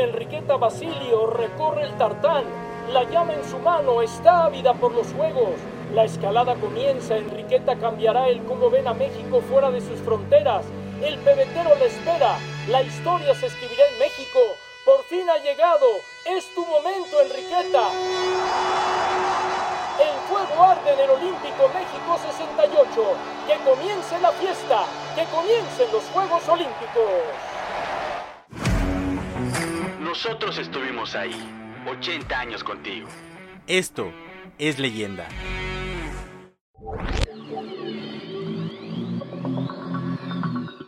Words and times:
Enriqueta 0.00 0.56
Basilio, 0.56 1.26
recorre 1.26 1.82
el 1.82 1.96
tartán. 1.98 2.44
La 2.90 3.02
llama 3.04 3.34
en 3.34 3.44
su 3.44 3.58
mano, 3.58 4.00
está 4.00 4.44
ávida 4.44 4.72
por 4.72 4.92
los 4.92 5.12
juegos. 5.12 5.54
La 5.92 6.04
escalada 6.04 6.54
comienza, 6.54 7.18
Enriqueta 7.18 7.76
cambiará 7.76 8.28
el 8.28 8.42
cómo 8.44 8.70
ven 8.70 8.88
a 8.88 8.94
México 8.94 9.42
fuera 9.42 9.70
de 9.70 9.80
sus 9.82 10.00
fronteras. 10.00 10.64
El 11.02 11.18
pebetero 11.18 11.74
le 11.76 11.86
espera, 11.86 12.38
la 12.68 12.82
historia 12.82 13.34
se 13.34 13.46
escribirá 13.46 13.82
en 13.92 13.98
México. 13.98 14.40
Por 14.86 15.04
fin 15.04 15.28
ha 15.28 15.36
llegado, 15.38 15.86
es 16.24 16.54
tu 16.54 16.64
momento, 16.64 17.20
Enriqueta. 17.20 17.90
El 20.00 20.16
fuego 20.28 20.62
arde 20.62 20.94
en 20.94 21.00
el 21.00 21.10
Olímpico 21.10 21.68
México 21.74 22.18
68. 22.26 23.16
Que 23.46 23.56
comience 23.68 24.18
la 24.20 24.32
fiesta, 24.32 24.84
que 25.14 25.24
comiencen 25.26 25.92
los 25.92 26.04
Juegos 26.04 26.48
Olímpicos. 26.48 27.49
Nosotros 30.10 30.58
estuvimos 30.58 31.14
ahí, 31.14 31.30
80 31.86 32.36
años 32.36 32.64
contigo. 32.64 33.06
Esto 33.68 34.12
es 34.58 34.80
leyenda. 34.80 35.28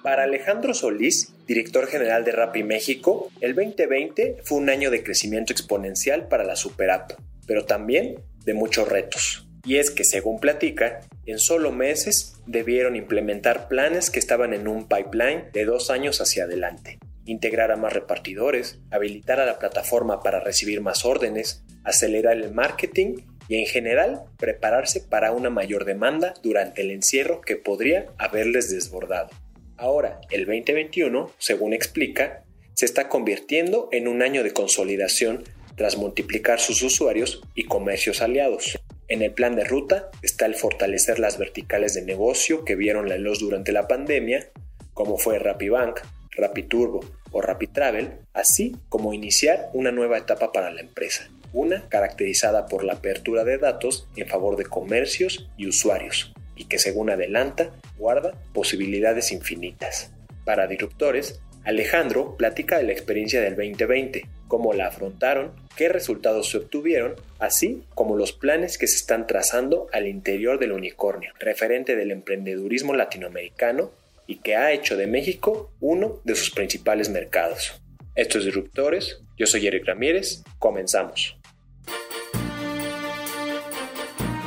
Para 0.02 0.24
Alejandro 0.24 0.74
Solís, 0.74 1.32
director 1.46 1.86
general 1.86 2.24
de 2.24 2.32
Rappi 2.32 2.64
México, 2.64 3.30
el 3.40 3.54
2020 3.54 4.38
fue 4.42 4.58
un 4.58 4.68
año 4.68 4.90
de 4.90 5.04
crecimiento 5.04 5.52
exponencial 5.52 6.26
para 6.26 6.42
la 6.42 6.56
Super 6.56 6.90
App, 6.90 7.12
pero 7.46 7.64
también 7.64 8.16
de 8.44 8.54
muchos 8.54 8.88
retos. 8.88 9.46
Y 9.64 9.76
es 9.76 9.92
que, 9.92 10.02
según 10.02 10.40
platica, 10.40 10.98
en 11.26 11.38
solo 11.38 11.70
meses 11.70 12.40
debieron 12.48 12.96
implementar 12.96 13.68
planes 13.68 14.10
que 14.10 14.18
estaban 14.18 14.52
en 14.52 14.66
un 14.66 14.88
pipeline 14.88 15.44
de 15.52 15.64
dos 15.64 15.90
años 15.90 16.20
hacia 16.20 16.42
adelante. 16.42 16.98
Integrar 17.24 17.70
a 17.70 17.76
más 17.76 17.92
repartidores, 17.92 18.80
habilitar 18.90 19.40
a 19.40 19.46
la 19.46 19.58
plataforma 19.58 20.20
para 20.20 20.40
recibir 20.40 20.80
más 20.80 21.04
órdenes, 21.04 21.62
acelerar 21.84 22.36
el 22.36 22.52
marketing 22.52 23.18
y 23.48 23.56
en 23.56 23.66
general 23.66 24.22
prepararse 24.38 25.00
para 25.00 25.32
una 25.32 25.50
mayor 25.50 25.84
demanda 25.84 26.34
durante 26.42 26.82
el 26.82 26.90
encierro 26.90 27.40
que 27.40 27.56
podría 27.56 28.06
haberles 28.18 28.70
desbordado. 28.70 29.30
Ahora, 29.76 30.20
el 30.30 30.46
2021, 30.46 31.30
según 31.38 31.72
explica, 31.72 32.44
se 32.74 32.86
está 32.86 33.08
convirtiendo 33.08 33.88
en 33.92 34.08
un 34.08 34.22
año 34.22 34.42
de 34.42 34.52
consolidación 34.52 35.44
tras 35.76 35.96
multiplicar 35.96 36.60
sus 36.60 36.82
usuarios 36.82 37.42
y 37.54 37.64
comercios 37.64 38.22
aliados. 38.22 38.78
En 39.08 39.22
el 39.22 39.32
plan 39.32 39.56
de 39.56 39.64
ruta 39.64 40.10
está 40.22 40.46
el 40.46 40.54
fortalecer 40.54 41.18
las 41.18 41.38
verticales 41.38 41.94
de 41.94 42.02
negocio 42.02 42.64
que 42.64 42.76
vieron 42.76 43.08
la 43.08 43.18
luz 43.18 43.40
durante 43.40 43.72
la 43.72 43.88
pandemia, 43.88 44.50
como 44.94 45.18
fue 45.18 45.38
RappiBank, 45.38 46.00
RappiTurbo 46.36 47.00
o 47.30 47.40
RappiTravel, 47.40 48.12
así 48.32 48.76
como 48.88 49.14
iniciar 49.14 49.70
una 49.72 49.92
nueva 49.92 50.18
etapa 50.18 50.52
para 50.52 50.70
la 50.70 50.80
empresa, 50.80 51.28
una 51.52 51.88
caracterizada 51.88 52.66
por 52.66 52.84
la 52.84 52.94
apertura 52.94 53.44
de 53.44 53.58
datos 53.58 54.08
en 54.16 54.28
favor 54.28 54.56
de 54.56 54.64
comercios 54.64 55.48
y 55.56 55.66
usuarios, 55.66 56.32
y 56.56 56.64
que 56.64 56.78
según 56.78 57.10
adelanta, 57.10 57.72
guarda 57.96 58.32
posibilidades 58.52 59.32
infinitas. 59.32 60.12
Para 60.44 60.66
disruptores, 60.66 61.40
Alejandro 61.64 62.36
platica 62.36 62.78
de 62.78 62.84
la 62.84 62.92
experiencia 62.92 63.40
del 63.40 63.54
2020, 63.54 64.26
cómo 64.48 64.72
la 64.72 64.88
afrontaron, 64.88 65.52
qué 65.76 65.88
resultados 65.88 66.50
se 66.50 66.58
obtuvieron, 66.58 67.14
así 67.38 67.84
como 67.94 68.16
los 68.16 68.32
planes 68.32 68.78
que 68.78 68.88
se 68.88 68.96
están 68.96 69.26
trazando 69.26 69.86
al 69.92 70.08
interior 70.08 70.58
del 70.58 70.72
unicornio, 70.72 71.32
referente 71.38 71.94
del 71.94 72.10
emprendedurismo 72.10 72.94
latinoamericano 72.94 73.92
y 74.32 74.36
que 74.36 74.56
ha 74.56 74.72
hecho 74.72 74.96
de 74.96 75.06
México 75.06 75.74
uno 75.78 76.22
de 76.24 76.34
sus 76.34 76.50
principales 76.50 77.10
mercados. 77.10 77.82
Esto 78.14 78.38
es 78.38 78.46
Disruptores, 78.46 79.20
yo 79.36 79.44
soy 79.44 79.66
Eric 79.66 79.84
Ramírez, 79.84 80.42
comenzamos. 80.58 81.36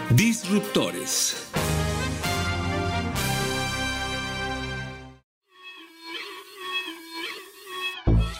Disruptores. 0.09 1.51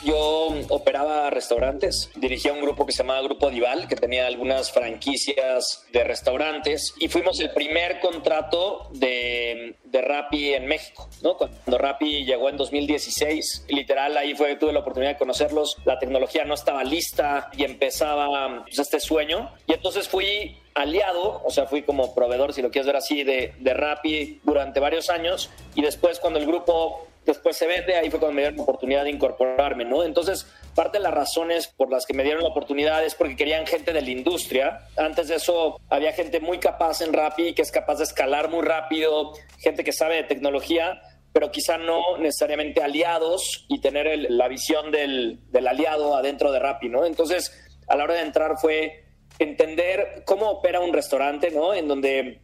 Yo 0.03 0.34
operaba 0.69 1.29
restaurantes, 1.29 2.09
dirigía 2.15 2.53
un 2.53 2.61
grupo 2.61 2.85
que 2.85 2.91
se 2.91 2.99
llamaba 2.99 3.21
Grupo 3.21 3.49
Dival, 3.49 3.87
que 3.87 3.95
tenía 3.95 4.27
algunas 4.27 4.71
franquicias 4.71 5.85
de 5.91 6.03
restaurantes, 6.03 6.93
y 6.99 7.07
fuimos 7.07 7.39
el 7.39 7.51
primer 7.51 7.99
contrato 7.99 8.89
de, 8.93 9.75
de 9.83 10.01
Rappi 10.01 10.53
en 10.53 10.67
México, 10.67 11.09
¿no? 11.21 11.37
Cuando 11.37 11.77
Rappi 11.77 12.25
llegó 12.25 12.49
en 12.49 12.57
2016, 12.57 13.65
literal, 13.69 14.17
ahí 14.17 14.35
fue 14.35 14.49
que 14.49 14.55
tuve 14.57 14.73
la 14.73 14.79
oportunidad 14.79 15.13
de 15.13 15.17
conocerlos, 15.17 15.77
la 15.85 15.99
tecnología 15.99 16.45
no 16.45 16.53
estaba 16.53 16.83
lista 16.83 17.49
y 17.55 17.63
empezaba 17.63 18.63
pues, 18.63 18.79
este 18.79 18.99
sueño, 18.99 19.53
y 19.67 19.73
entonces 19.73 20.07
fui 20.07 20.57
aliado, 20.75 21.41
o 21.43 21.49
sea, 21.49 21.65
fui 21.65 21.81
como 21.83 22.13
proveedor, 22.13 22.53
si 22.53 22.61
lo 22.61 22.69
quieres 22.69 22.85
ver 22.85 22.97
así, 22.97 23.23
de, 23.23 23.53
de 23.57 23.73
Rappi 23.73 24.41
durante 24.43 24.79
varios 24.79 25.09
años, 25.09 25.49
y 25.73 25.81
después 25.81 26.19
cuando 26.19 26.37
el 26.39 26.45
grupo 26.45 27.07
después 27.25 27.57
se 27.57 27.65
vende, 27.65 27.95
ahí 27.95 28.11
fue 28.11 28.19
cuando 28.19 28.35
me 28.35 28.41
dieron 28.41 28.57
la 28.57 28.63
oportunidad 28.63 29.03
de 29.03 29.09
incorporarme, 29.09 29.83
¿no? 29.83 30.03
Entonces, 30.03 30.45
parte 30.75 30.99
de 30.99 31.03
las 31.03 31.13
razones 31.13 31.67
por 31.67 31.89
las 31.89 32.05
que 32.05 32.13
me 32.13 32.23
dieron 32.23 32.43
la 32.43 32.49
oportunidad 32.49 33.03
es 33.03 33.15
porque 33.15 33.35
querían 33.35 33.65
gente 33.65 33.93
de 33.93 34.01
la 34.01 34.09
industria. 34.11 34.81
Antes 34.95 35.29
de 35.29 35.35
eso, 35.35 35.79
había 35.89 36.11
gente 36.13 36.39
muy 36.39 36.59
capaz 36.59 37.01
en 37.01 37.13
Rappi, 37.13 37.53
que 37.55 37.63
es 37.63 37.71
capaz 37.71 37.95
de 37.95 38.03
escalar 38.03 38.49
muy 38.51 38.61
rápido, 38.63 39.33
gente 39.59 39.83
que 39.83 39.91
sabe 39.91 40.17
de 40.17 40.23
tecnología, 40.23 41.01
pero 41.33 41.49
quizá 41.51 41.77
no 41.79 42.17
necesariamente 42.19 42.83
aliados 42.83 43.65
y 43.69 43.81
tener 43.81 44.05
el- 44.05 44.37
la 44.37 44.47
visión 44.47 44.91
del, 44.91 45.39
del 45.51 45.67
aliado 45.67 46.15
adentro 46.15 46.51
de 46.51 46.59
Rappi, 46.59 46.89
¿no? 46.89 47.05
Entonces, 47.05 47.59
a 47.87 47.95
la 47.95 48.03
hora 48.03 48.13
de 48.15 48.21
entrar 48.21 48.57
fue 48.57 49.04
entender 49.39 50.23
cómo 50.25 50.49
opera 50.49 50.79
un 50.79 50.93
restaurante, 50.93 51.51
¿no? 51.51 51.73
En 51.73 51.87
donde 51.87 52.39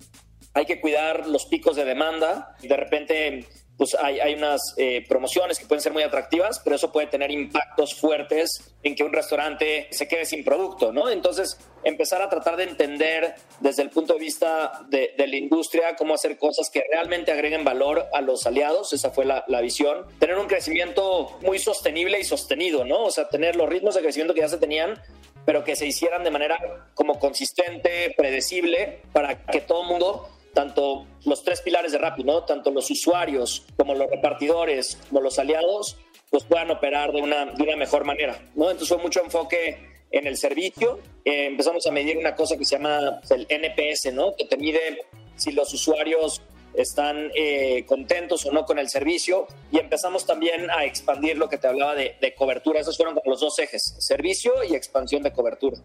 hay 0.53 0.65
que 0.65 0.81
cuidar 0.81 1.27
los 1.27 1.45
picos 1.45 1.75
de 1.75 1.85
demanda. 1.85 2.55
De 2.61 2.75
repente, 2.75 3.45
pues 3.77 3.95
hay, 3.95 4.19
hay 4.19 4.33
unas 4.35 4.75
eh, 4.77 5.03
promociones 5.07 5.57
que 5.57 5.65
pueden 5.65 5.81
ser 5.81 5.93
muy 5.93 6.03
atractivas, 6.03 6.59
pero 6.59 6.75
eso 6.75 6.91
puede 6.91 7.07
tener 7.07 7.31
impactos 7.31 7.95
fuertes 7.95 8.75
en 8.83 8.95
que 8.95 9.03
un 9.03 9.13
restaurante 9.13 9.87
se 9.91 10.07
quede 10.07 10.25
sin 10.25 10.43
producto, 10.43 10.91
¿no? 10.91 11.09
Entonces, 11.09 11.57
empezar 11.83 12.21
a 12.21 12.29
tratar 12.29 12.57
de 12.57 12.65
entender 12.65 13.33
desde 13.59 13.81
el 13.81 13.89
punto 13.89 14.13
de 14.13 14.19
vista 14.19 14.85
de, 14.89 15.15
de 15.17 15.25
la 15.25 15.35
industria 15.35 15.95
cómo 15.95 16.13
hacer 16.13 16.37
cosas 16.37 16.69
que 16.69 16.83
realmente 16.91 17.31
agreguen 17.31 17.63
valor 17.63 18.07
a 18.13 18.21
los 18.21 18.45
aliados, 18.45 18.93
esa 18.93 19.09
fue 19.09 19.25
la, 19.25 19.45
la 19.47 19.61
visión. 19.61 20.05
Tener 20.19 20.37
un 20.37 20.47
crecimiento 20.47 21.39
muy 21.41 21.57
sostenible 21.57 22.19
y 22.19 22.23
sostenido, 22.23 22.85
¿no? 22.85 23.05
O 23.05 23.11
sea, 23.11 23.29
tener 23.29 23.55
los 23.55 23.67
ritmos 23.67 23.95
de 23.95 24.01
crecimiento 24.01 24.33
que 24.33 24.41
ya 24.41 24.49
se 24.49 24.57
tenían, 24.57 25.01
pero 25.45 25.63
que 25.63 25.75
se 25.75 25.87
hicieran 25.87 26.23
de 26.23 26.31
manera 26.31 26.57
como 26.93 27.19
consistente, 27.19 28.13
predecible, 28.15 29.01
para 29.11 29.45
que 29.45 29.61
todo 29.61 29.83
el 29.83 29.87
mundo, 29.87 30.29
tanto 30.53 31.07
los 31.25 31.43
tres 31.43 31.61
pilares 31.61 31.91
de 31.91 31.97
Rappi, 31.97 32.23
¿no? 32.23 32.43
Tanto 32.43 32.71
los 32.71 32.89
usuarios 32.89 33.65
como 33.77 33.95
los 33.95 34.09
repartidores, 34.09 34.97
como 35.09 35.21
los 35.21 35.39
aliados, 35.39 35.97
pues 36.29 36.43
puedan 36.43 36.71
operar 36.71 37.11
de 37.11 37.21
una, 37.21 37.45
de 37.45 37.63
una 37.63 37.75
mejor 37.75 38.05
manera, 38.05 38.39
¿no? 38.55 38.65
Entonces 38.71 38.89
fue 38.89 38.97
mucho 38.97 39.21
enfoque 39.23 40.05
en 40.11 40.27
el 40.27 40.37
servicio. 40.37 40.99
Eh, 41.25 41.47
empezamos 41.47 41.85
a 41.87 41.91
medir 41.91 42.17
una 42.17 42.35
cosa 42.35 42.57
que 42.57 42.65
se 42.65 42.77
llama 42.77 43.21
el 43.29 43.47
NPS, 43.49 44.13
¿no? 44.13 44.35
Que 44.35 44.45
te 44.45 44.57
mide 44.57 45.05
si 45.35 45.51
los 45.51 45.73
usuarios 45.73 46.41
están 46.73 47.31
eh, 47.35 47.85
contentos 47.85 48.45
o 48.45 48.51
no 48.51 48.65
con 48.65 48.79
el 48.79 48.89
servicio 48.89 49.47
y 49.71 49.79
empezamos 49.79 50.25
también 50.25 50.69
a 50.69 50.85
expandir 50.85 51.37
lo 51.37 51.49
que 51.49 51.57
te 51.57 51.67
hablaba 51.67 51.95
de, 51.95 52.35
cobertura. 52.37 52.79
Esos 52.79 52.97
fueron 52.97 53.19
los 53.25 53.39
dos 53.39 53.59
ejes, 53.59 53.95
servicio 53.99 54.63
y 54.63 54.75
expansión 54.75 55.21
de 55.21 55.31
cobertura. 55.31 55.77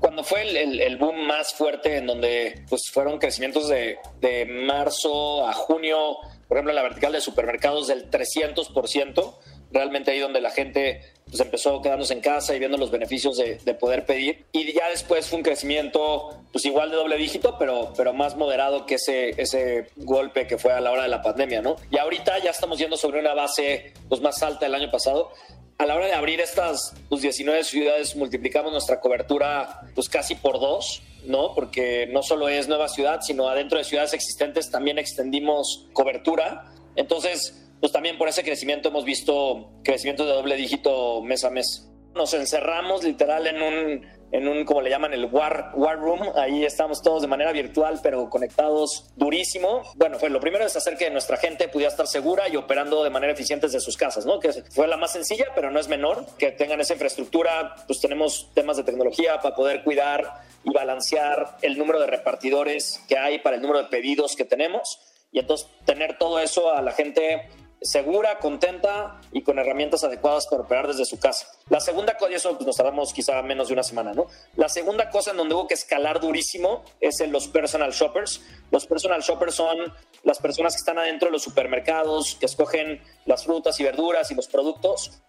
Cuando 0.00 0.24
fue 0.24 0.42
el, 0.42 0.96
boom 0.98 1.26
más 1.26 1.54
fuerte 1.54 1.96
en 1.96 2.06
donde 2.06 2.64
pues, 2.68 2.90
fueron 2.92 3.18
crecimientos 3.18 3.68
de, 3.68 3.96
de 4.20 4.44
marzo 4.44 5.46
a 5.46 5.52
junio, 5.54 6.18
por 6.48 6.58
ejemplo, 6.58 6.74
la 6.74 6.82
vertical 6.82 7.12
de 7.12 7.20
supermercados 7.20 7.86
del 7.86 8.10
300%, 8.10 9.34
realmente 9.74 10.12
ahí 10.12 10.20
donde 10.20 10.40
la 10.40 10.50
gente 10.50 11.02
pues 11.26 11.40
empezó 11.40 11.82
quedándose 11.82 12.14
en 12.14 12.20
casa 12.20 12.54
y 12.54 12.60
viendo 12.60 12.78
los 12.78 12.90
beneficios 12.90 13.36
de, 13.36 13.74
poder 13.74 14.06
pedir. 14.06 14.46
Y 14.52 14.72
ya 14.72 14.88
después 14.88 15.28
fue 15.28 15.38
un 15.38 15.42
crecimiento, 15.42 16.42
pues 16.52 16.64
igual 16.64 16.90
de 16.90 16.96
doble 16.96 17.16
dígito, 17.16 17.56
pero, 17.58 17.92
pero 17.96 18.12
más 18.12 18.36
moderado 18.36 18.86
que 18.86 18.94
ese, 18.94 19.30
ese 19.40 19.88
golpe 19.96 20.46
que 20.46 20.58
fue 20.58 20.72
a 20.72 20.80
la 20.80 20.92
hora 20.92 21.02
de 21.02 21.08
la 21.08 21.22
pandemia, 21.22 21.60
¿no? 21.60 21.76
Y 21.90 21.98
ahorita 21.98 22.38
ya 22.38 22.50
estamos 22.50 22.78
yendo 22.78 22.96
sobre 22.96 23.18
una 23.18 23.34
base 23.34 23.92
pues, 24.08 24.20
más 24.20 24.42
alta 24.42 24.66
del 24.66 24.76
año 24.76 24.90
pasado. 24.90 25.32
A 25.76 25.86
la 25.86 25.96
hora 25.96 26.06
de 26.06 26.12
abrir 26.12 26.40
estas 26.40 26.94
pues, 27.08 27.22
19 27.22 27.64
ciudades, 27.64 28.14
multiplicamos 28.14 28.70
nuestra 28.70 29.00
cobertura 29.00 29.80
pues 29.94 30.08
casi 30.08 30.36
por 30.36 30.60
dos. 30.60 31.02
¿no? 31.26 31.54
Porque 31.54 32.06
no 32.12 32.22
solo 32.22 32.50
es 32.50 32.68
nueva 32.68 32.86
ciudad, 32.86 33.22
sino 33.22 33.48
adentro 33.48 33.78
de 33.78 33.84
ciudades 33.84 34.12
existentes 34.12 34.70
también 34.70 34.98
extendimos 34.98 35.86
cobertura. 35.94 36.70
Entonces, 36.96 37.63
pues 37.84 37.92
también 37.92 38.16
por 38.16 38.28
ese 38.28 38.42
crecimiento 38.42 38.88
hemos 38.88 39.04
visto 39.04 39.74
crecimiento 39.84 40.24
de 40.24 40.32
doble 40.32 40.56
dígito 40.56 41.20
mes 41.20 41.44
a 41.44 41.50
mes. 41.50 41.86
Nos 42.14 42.32
encerramos 42.32 43.04
literal 43.04 43.46
en 43.46 43.60
un, 43.60 44.06
en 44.32 44.48
un 44.48 44.64
como 44.64 44.80
le 44.80 44.88
llaman, 44.88 45.12
el 45.12 45.26
war, 45.26 45.72
war 45.74 45.98
room. 45.98 46.22
Ahí 46.34 46.64
estamos 46.64 47.02
todos 47.02 47.20
de 47.20 47.28
manera 47.28 47.52
virtual, 47.52 48.00
pero 48.02 48.30
conectados 48.30 49.12
durísimo. 49.16 49.82
Bueno, 49.96 50.16
pues 50.18 50.32
lo 50.32 50.40
primero 50.40 50.64
es 50.64 50.74
hacer 50.74 50.96
que 50.96 51.10
nuestra 51.10 51.36
gente 51.36 51.68
pudiera 51.68 51.90
estar 51.90 52.06
segura 52.06 52.48
y 52.48 52.56
operando 52.56 53.04
de 53.04 53.10
manera 53.10 53.34
eficiente 53.34 53.66
desde 53.66 53.80
sus 53.80 53.98
casas, 53.98 54.24
¿no? 54.24 54.40
Que 54.40 54.50
fue 54.70 54.88
la 54.88 54.96
más 54.96 55.12
sencilla, 55.12 55.48
pero 55.54 55.70
no 55.70 55.78
es 55.78 55.88
menor. 55.88 56.24
Que 56.38 56.52
tengan 56.52 56.80
esa 56.80 56.94
infraestructura, 56.94 57.74
pues 57.86 58.00
tenemos 58.00 58.50
temas 58.54 58.78
de 58.78 58.84
tecnología 58.84 59.42
para 59.42 59.54
poder 59.54 59.84
cuidar 59.84 60.40
y 60.64 60.72
balancear 60.72 61.58
el 61.60 61.76
número 61.76 62.00
de 62.00 62.06
repartidores 62.06 63.04
que 63.06 63.18
hay 63.18 63.40
para 63.40 63.56
el 63.56 63.60
número 63.60 63.82
de 63.82 63.88
pedidos 63.90 64.36
que 64.36 64.46
tenemos. 64.46 65.00
Y 65.32 65.40
entonces 65.40 65.68
tener 65.84 66.16
todo 66.16 66.38
eso 66.38 66.72
a 66.72 66.80
la 66.80 66.92
gente 66.92 67.42
segura, 67.84 68.38
contenta 68.38 69.20
y 69.30 69.42
con 69.42 69.58
herramientas 69.58 70.02
adecuadas 70.04 70.46
para 70.46 70.62
operar 70.62 70.88
desde 70.88 71.04
su 71.04 71.18
casa. 71.18 71.46
La 71.68 71.80
segunda 71.80 72.16
cosa, 72.16 72.32
y 72.32 72.34
eso 72.34 72.54
pues, 72.54 72.66
nos 72.66 72.76
tardamos 72.76 73.12
quizá 73.12 73.40
menos 73.42 73.68
de 73.68 73.74
una 73.74 73.82
semana, 73.82 74.14
¿no? 74.14 74.26
La 74.56 74.68
segunda 74.68 75.10
cosa 75.10 75.32
en 75.32 75.36
donde 75.36 75.54
hubo 75.54 75.68
que 75.68 75.74
escalar 75.74 76.18
durísimo 76.18 76.82
es 77.00 77.20
en 77.20 77.30
los 77.30 77.46
personal 77.46 77.92
shoppers. 77.92 78.40
Los 78.70 78.86
personal 78.86 79.20
shoppers 79.20 79.54
son 79.54 79.92
las 80.22 80.38
personas 80.38 80.74
que 80.74 80.78
están 80.78 80.98
adentro 80.98 81.28
de 81.28 81.32
los 81.32 81.42
supermercados, 81.42 82.36
que 82.40 82.46
escogen 82.46 83.02
las 83.26 83.44
frutas 83.44 83.78
y 83.78 83.84
verduras 83.84 84.30
y 84.30 84.34
los 84.34 84.48
productos. 84.48 85.22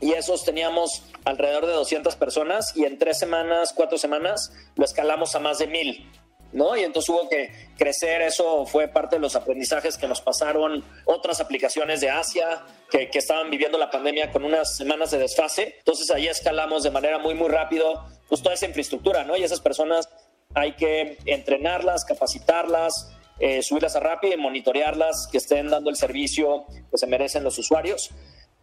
Y 0.00 0.12
esos 0.12 0.44
teníamos 0.44 1.02
alrededor 1.24 1.66
de 1.66 1.72
200 1.72 2.16
personas 2.16 2.76
y 2.76 2.84
en 2.84 2.98
tres 2.98 3.18
semanas, 3.18 3.72
cuatro 3.74 3.98
semanas, 3.98 4.52
lo 4.76 4.84
escalamos 4.84 5.34
a 5.34 5.40
más 5.40 5.58
de 5.58 5.66
mil. 5.66 6.10
¿No? 6.54 6.76
Y 6.76 6.84
entonces 6.84 7.10
hubo 7.10 7.28
que 7.28 7.52
crecer, 7.76 8.22
eso 8.22 8.64
fue 8.64 8.88
parte 8.88 9.16
de 9.16 9.20
los 9.20 9.36
aprendizajes 9.36 9.98
que 9.98 10.06
nos 10.06 10.20
pasaron 10.20 10.84
otras 11.04 11.40
aplicaciones 11.40 12.00
de 12.00 12.08
Asia 12.08 12.62
que, 12.90 13.10
que 13.10 13.18
estaban 13.18 13.50
viviendo 13.50 13.76
la 13.76 13.90
pandemia 13.90 14.30
con 14.30 14.44
unas 14.44 14.76
semanas 14.76 15.10
de 15.10 15.18
desfase. 15.18 15.74
Entonces 15.78 16.10
ahí 16.10 16.28
escalamos 16.28 16.84
de 16.84 16.90
manera 16.90 17.18
muy, 17.18 17.34
muy 17.34 17.48
rápido 17.48 18.06
pues 18.28 18.40
toda 18.40 18.54
esa 18.54 18.66
infraestructura, 18.66 19.24
¿no? 19.24 19.36
Y 19.36 19.42
esas 19.42 19.60
personas 19.60 20.08
hay 20.54 20.72
que 20.76 21.18
entrenarlas, 21.26 22.04
capacitarlas, 22.04 23.12
eh, 23.40 23.62
subirlas 23.62 23.96
a 23.96 24.00
Rappi 24.00 24.36
monitorearlas, 24.36 25.28
que 25.30 25.38
estén 25.38 25.68
dando 25.68 25.90
el 25.90 25.96
servicio 25.96 26.66
que 26.90 26.98
se 26.98 27.06
merecen 27.08 27.42
los 27.42 27.58
usuarios. 27.58 28.10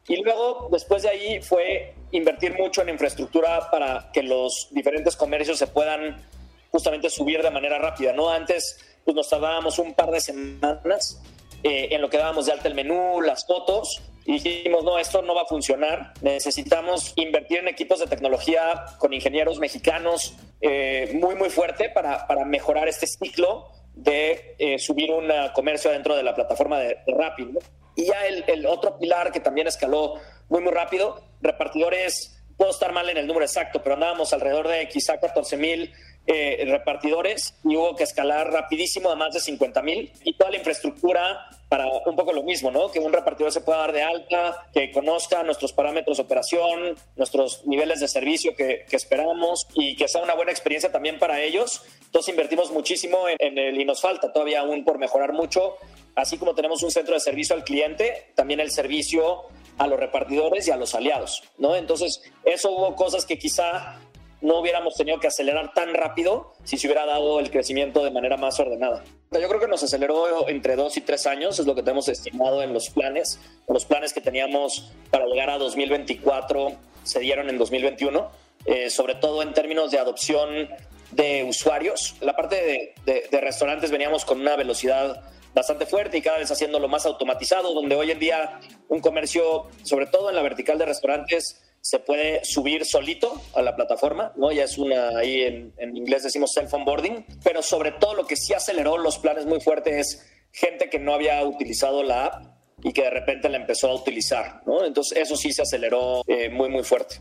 Y 0.08 0.24
luego, 0.24 0.70
después 0.72 1.04
de 1.04 1.10
ahí, 1.10 1.42
fue 1.42 1.94
invertir 2.12 2.58
mucho 2.58 2.82
en 2.82 2.90
infraestructura 2.90 3.70
para 3.70 4.12
que 4.14 4.24
los 4.24 4.70
diferentes 4.72 5.16
comercios 5.16 5.60
se 5.60 5.68
puedan 5.68 6.26
justamente 6.72 7.10
subir 7.10 7.44
de 7.44 7.52
manera 7.52 7.78
rápida, 7.78 8.14
¿no? 8.14 8.30
Antes 8.30 8.80
pues 9.04 9.16
nos 9.16 9.30
tardábamos 9.30 9.78
un 9.80 9.94
par 9.94 10.12
de 10.12 10.22
semanas 10.22 11.22
eh, 11.64 11.90
en 11.92 12.02
lo 12.02 12.10
que 12.10 12.18
dábamos 12.18 12.46
de 12.46 12.54
alta 12.54 12.68
el 12.68 12.76
menú, 12.76 13.22
las 13.22 13.46
fotos, 13.46 14.02
y 14.26 14.40
dijimos, 14.40 14.84
no, 14.84 14.98
esto 15.00 15.22
no 15.22 15.36
va 15.36 15.44
a 15.44 15.46
funcionar, 15.46 16.14
necesitamos 16.22 17.14
invertir 17.16 17.60
en 17.60 17.68
equipos 17.68 18.00
de 18.00 18.08
tecnología 18.08 18.86
con 19.00 19.14
ingenieros 19.14 19.60
mexicanos 19.60 20.36
eh, 20.62 21.12
muy, 21.20 21.36
muy 21.36 21.50
fuerte 21.50 21.90
para, 21.90 22.28
para, 22.28 22.46
mejorar 22.46 22.88
este 22.88 23.08
ciclo 23.08 23.68
de 23.96 24.56
eh, 24.60 24.80
subir 24.80 25.12
un 25.12 25.30
comercio 25.54 25.92
dentro 25.92 26.16
de 26.16 26.24
la 26.24 26.36
plataforma 26.36 26.80
de, 26.80 27.00
de 27.06 27.14
Rappi. 27.14 27.46
¿no? 27.46 27.60
Y 27.96 28.06
ya 28.06 28.26
el, 28.28 28.44
el, 28.48 28.66
otro 28.68 28.98
pilar 28.98 29.32
que 29.32 29.40
también 29.40 29.68
escaló 29.68 30.16
muy, 30.50 30.62
muy 30.62 30.72
rápido, 30.72 31.24
repartidores, 31.42 32.44
puedo 32.58 32.72
estar 32.72 32.94
mal 32.94 33.10
en 33.10 33.18
el 33.18 33.28
número 33.28 33.46
exacto, 33.46 33.82
pero 33.82 33.96
andábamos 33.96 34.34
alrededor 34.34 34.68
de 34.68 34.88
quizá 34.88 35.20
14 35.20 35.58
mil 35.58 35.92
eh, 36.28 36.64
repartidores 36.68 37.56
y 37.64 37.76
hubo 37.76 37.96
que 37.96 38.04
escalar 38.04 38.52
rapidísimo 38.52 39.10
a 39.10 39.16
más 39.16 39.34
de 39.34 39.40
50 39.40 39.82
mil 39.82 40.12
y 40.24 40.34
toda 40.34 40.52
la 40.52 40.58
infraestructura 40.58 41.48
para 41.68 41.88
un 42.06 42.16
poco 42.16 42.32
lo 42.32 42.44
mismo, 42.44 42.70
¿no? 42.70 42.92
Que 42.92 43.00
un 43.00 43.12
repartidor 43.12 43.52
se 43.52 43.62
pueda 43.62 43.80
dar 43.80 43.94
de 43.94 44.04
alta, 44.04 44.68
que 44.74 44.92
conozca 44.92 45.42
nuestros 45.42 45.74
parámetros 45.74 46.18
de 46.18 46.24
operación, 46.24 46.96
nuestros 47.16 47.66
niveles 47.66 48.02
de 48.02 48.08
servicio 48.08 48.56
que, 48.56 48.86
esperamos 48.92 49.66
y 49.74 49.96
que 49.96 50.08
sea 50.08 50.22
una 50.22 50.36
buena 50.36 50.52
experiencia 50.52 50.92
también 50.92 51.18
para 51.18 51.42
ellos. 51.42 51.82
Entonces 52.06 52.30
invertimos 52.30 52.72
muchísimo 52.72 53.28
en, 53.28 53.38
en 53.40 53.58
el 53.58 53.80
y 53.80 53.86
nos 53.86 54.02
falta 54.02 54.32
todavía 54.32 54.60
aún 54.60 54.84
por 54.84 55.00
mejorar 55.00 55.34
mucho. 55.34 55.78
Así 56.16 56.38
como 56.38 56.54
tenemos 56.54 56.84
un 56.84 56.92
centro 56.92 57.14
de 57.14 57.22
servicio 57.22 57.56
al 57.56 57.64
cliente, 57.64 58.34
también 58.36 58.60
el 58.60 58.70
servicio 58.70 59.46
a 59.78 59.88
los 59.88 60.00
repartidores 60.00 60.68
y 60.68 60.72
a 60.72 60.78
los 60.78 60.94
aliados, 60.94 61.42
¿no? 61.58 61.76
Entonces, 61.76 62.22
eso 62.44 62.70
hubo 62.72 62.96
cosas 62.96 63.26
que 63.26 63.40
quizá 63.40 63.98
no 64.42 64.60
hubiéramos 64.60 64.96
tenido 64.96 65.20
que 65.20 65.28
acelerar 65.28 65.74
tan 65.74 65.94
rápido 65.94 66.54
si 66.64 66.78
se 66.78 66.88
hubiera 66.88 67.06
dado 67.06 67.40
el 67.40 67.52
crecimiento 67.52 68.04
de 68.04 68.12
manera 68.12 68.38
más 68.38 68.60
ordenada. 68.60 69.04
Yo 69.32 69.48
creo 69.48 69.60
que 69.60 69.68
nos 69.68 69.84
aceleró 69.84 70.50
entre 70.50 70.76
dos 70.76 70.98
y 70.98 71.02
tres 71.02 71.28
años, 71.28 71.60
es 71.60 71.66
lo 71.66 71.76
que 71.76 71.84
tenemos 71.84 72.08
estimado 72.10 72.64
en 72.64 72.74
los 72.74 72.90
planes. 72.90 73.40
Los 73.68 73.86
planes 73.86 74.14
que 74.14 74.22
teníamos 74.22 74.92
para 75.10 75.26
llegar 75.26 75.50
a 75.50 75.58
2024 75.58 76.74
se 77.04 77.20
dieron 77.20 77.50
en 77.50 77.58
2021, 77.58 78.30
eh, 78.66 78.90
sobre 78.90 79.16
todo 79.16 79.42
en 79.42 79.54
términos 79.54 79.92
de 79.92 80.00
adopción 80.00 80.70
de 81.12 81.44
usuarios. 81.44 82.16
La 82.20 82.36
parte 82.36 82.94
de, 83.06 83.28
de 83.30 83.42
restaurantes 83.42 83.92
veníamos 83.92 84.26
con 84.26 84.42
una 84.42 84.56
velocidad 84.56 85.24
bastante 85.54 85.86
fuerte 85.86 86.18
y 86.18 86.22
cada 86.22 86.38
vez 86.38 86.50
haciéndolo 86.52 86.88
más 86.88 87.06
automatizado, 87.06 87.74
donde 87.74 87.96
hoy 87.96 88.12
en 88.12 88.20
día 88.20 88.60
un 88.88 89.02
comercio, 89.02 89.68
sobre 89.84 90.06
todo 90.06 90.30
en 90.30 90.36
la 90.36 90.42
vertical 90.42 90.78
de 90.78 90.86
restaurantes, 90.86 91.62
se 91.82 92.00
puede 92.00 92.46
subir 92.46 92.86
solito 92.86 93.42
a 93.56 93.62
la 93.62 93.76
plataforma, 93.76 94.32
¿no? 94.36 94.52
Ya 94.52 94.66
es 94.66 94.78
una, 94.78 95.18
ahí 95.18 95.42
en, 95.42 95.74
en 95.78 95.98
inglés 95.98 96.24
decimos 96.24 96.52
self-onboarding, 96.56 97.26
pero 97.44 97.64
sobre 97.64 97.92
todo 97.92 98.14
lo 98.14 98.28
que 98.28 98.36
sí 98.36 98.54
aceleró 98.54 98.98
los 98.98 99.18
planes 99.18 99.46
muy 99.46 99.60
fuertes 99.60 99.96
es 99.96 100.32
gente 100.52 100.90
que 100.90 101.00
no 101.00 101.14
había 101.14 101.44
utilizado 101.44 102.04
la 102.04 102.26
app 102.26 102.46
y 102.84 102.94
que 102.94 103.04
de 103.04 103.10
repente 103.10 103.50
la 103.50 103.58
empezó 103.58 103.90
a 103.90 103.96
utilizar, 103.96 104.62
¿no? 104.66 104.86
Entonces 104.86 105.18
eso 105.18 105.36
sí 105.36 105.52
se 105.54 105.64
aceleró 105.64 106.24
eh, 106.28 106.50
muy, 106.50 106.70
muy 106.70 106.84
fuerte. 106.84 107.16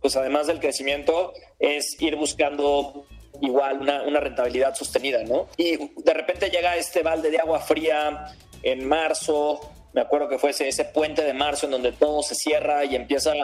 Pues 0.00 0.16
además 0.16 0.46
del 0.46 0.60
crecimiento 0.60 1.32
es 1.58 2.00
ir 2.00 2.16
buscando 2.16 3.06
igual 3.40 3.80
una, 3.80 4.02
una 4.02 4.20
rentabilidad 4.20 4.74
sostenida, 4.74 5.22
¿no? 5.24 5.48
Y 5.56 5.76
de 5.76 6.14
repente 6.14 6.50
llega 6.50 6.76
este 6.76 7.02
balde 7.02 7.30
de 7.30 7.38
agua 7.38 7.60
fría 7.60 8.26
en 8.62 8.86
marzo, 8.86 9.60
me 9.92 10.00
acuerdo 10.00 10.28
que 10.28 10.38
fue 10.38 10.50
ese, 10.50 10.68
ese, 10.68 10.84
puente 10.84 11.22
de 11.22 11.32
marzo 11.32 11.66
en 11.66 11.72
donde 11.72 11.92
todo 11.92 12.22
se 12.22 12.34
cierra 12.34 12.84
y 12.84 12.94
empieza 12.94 13.34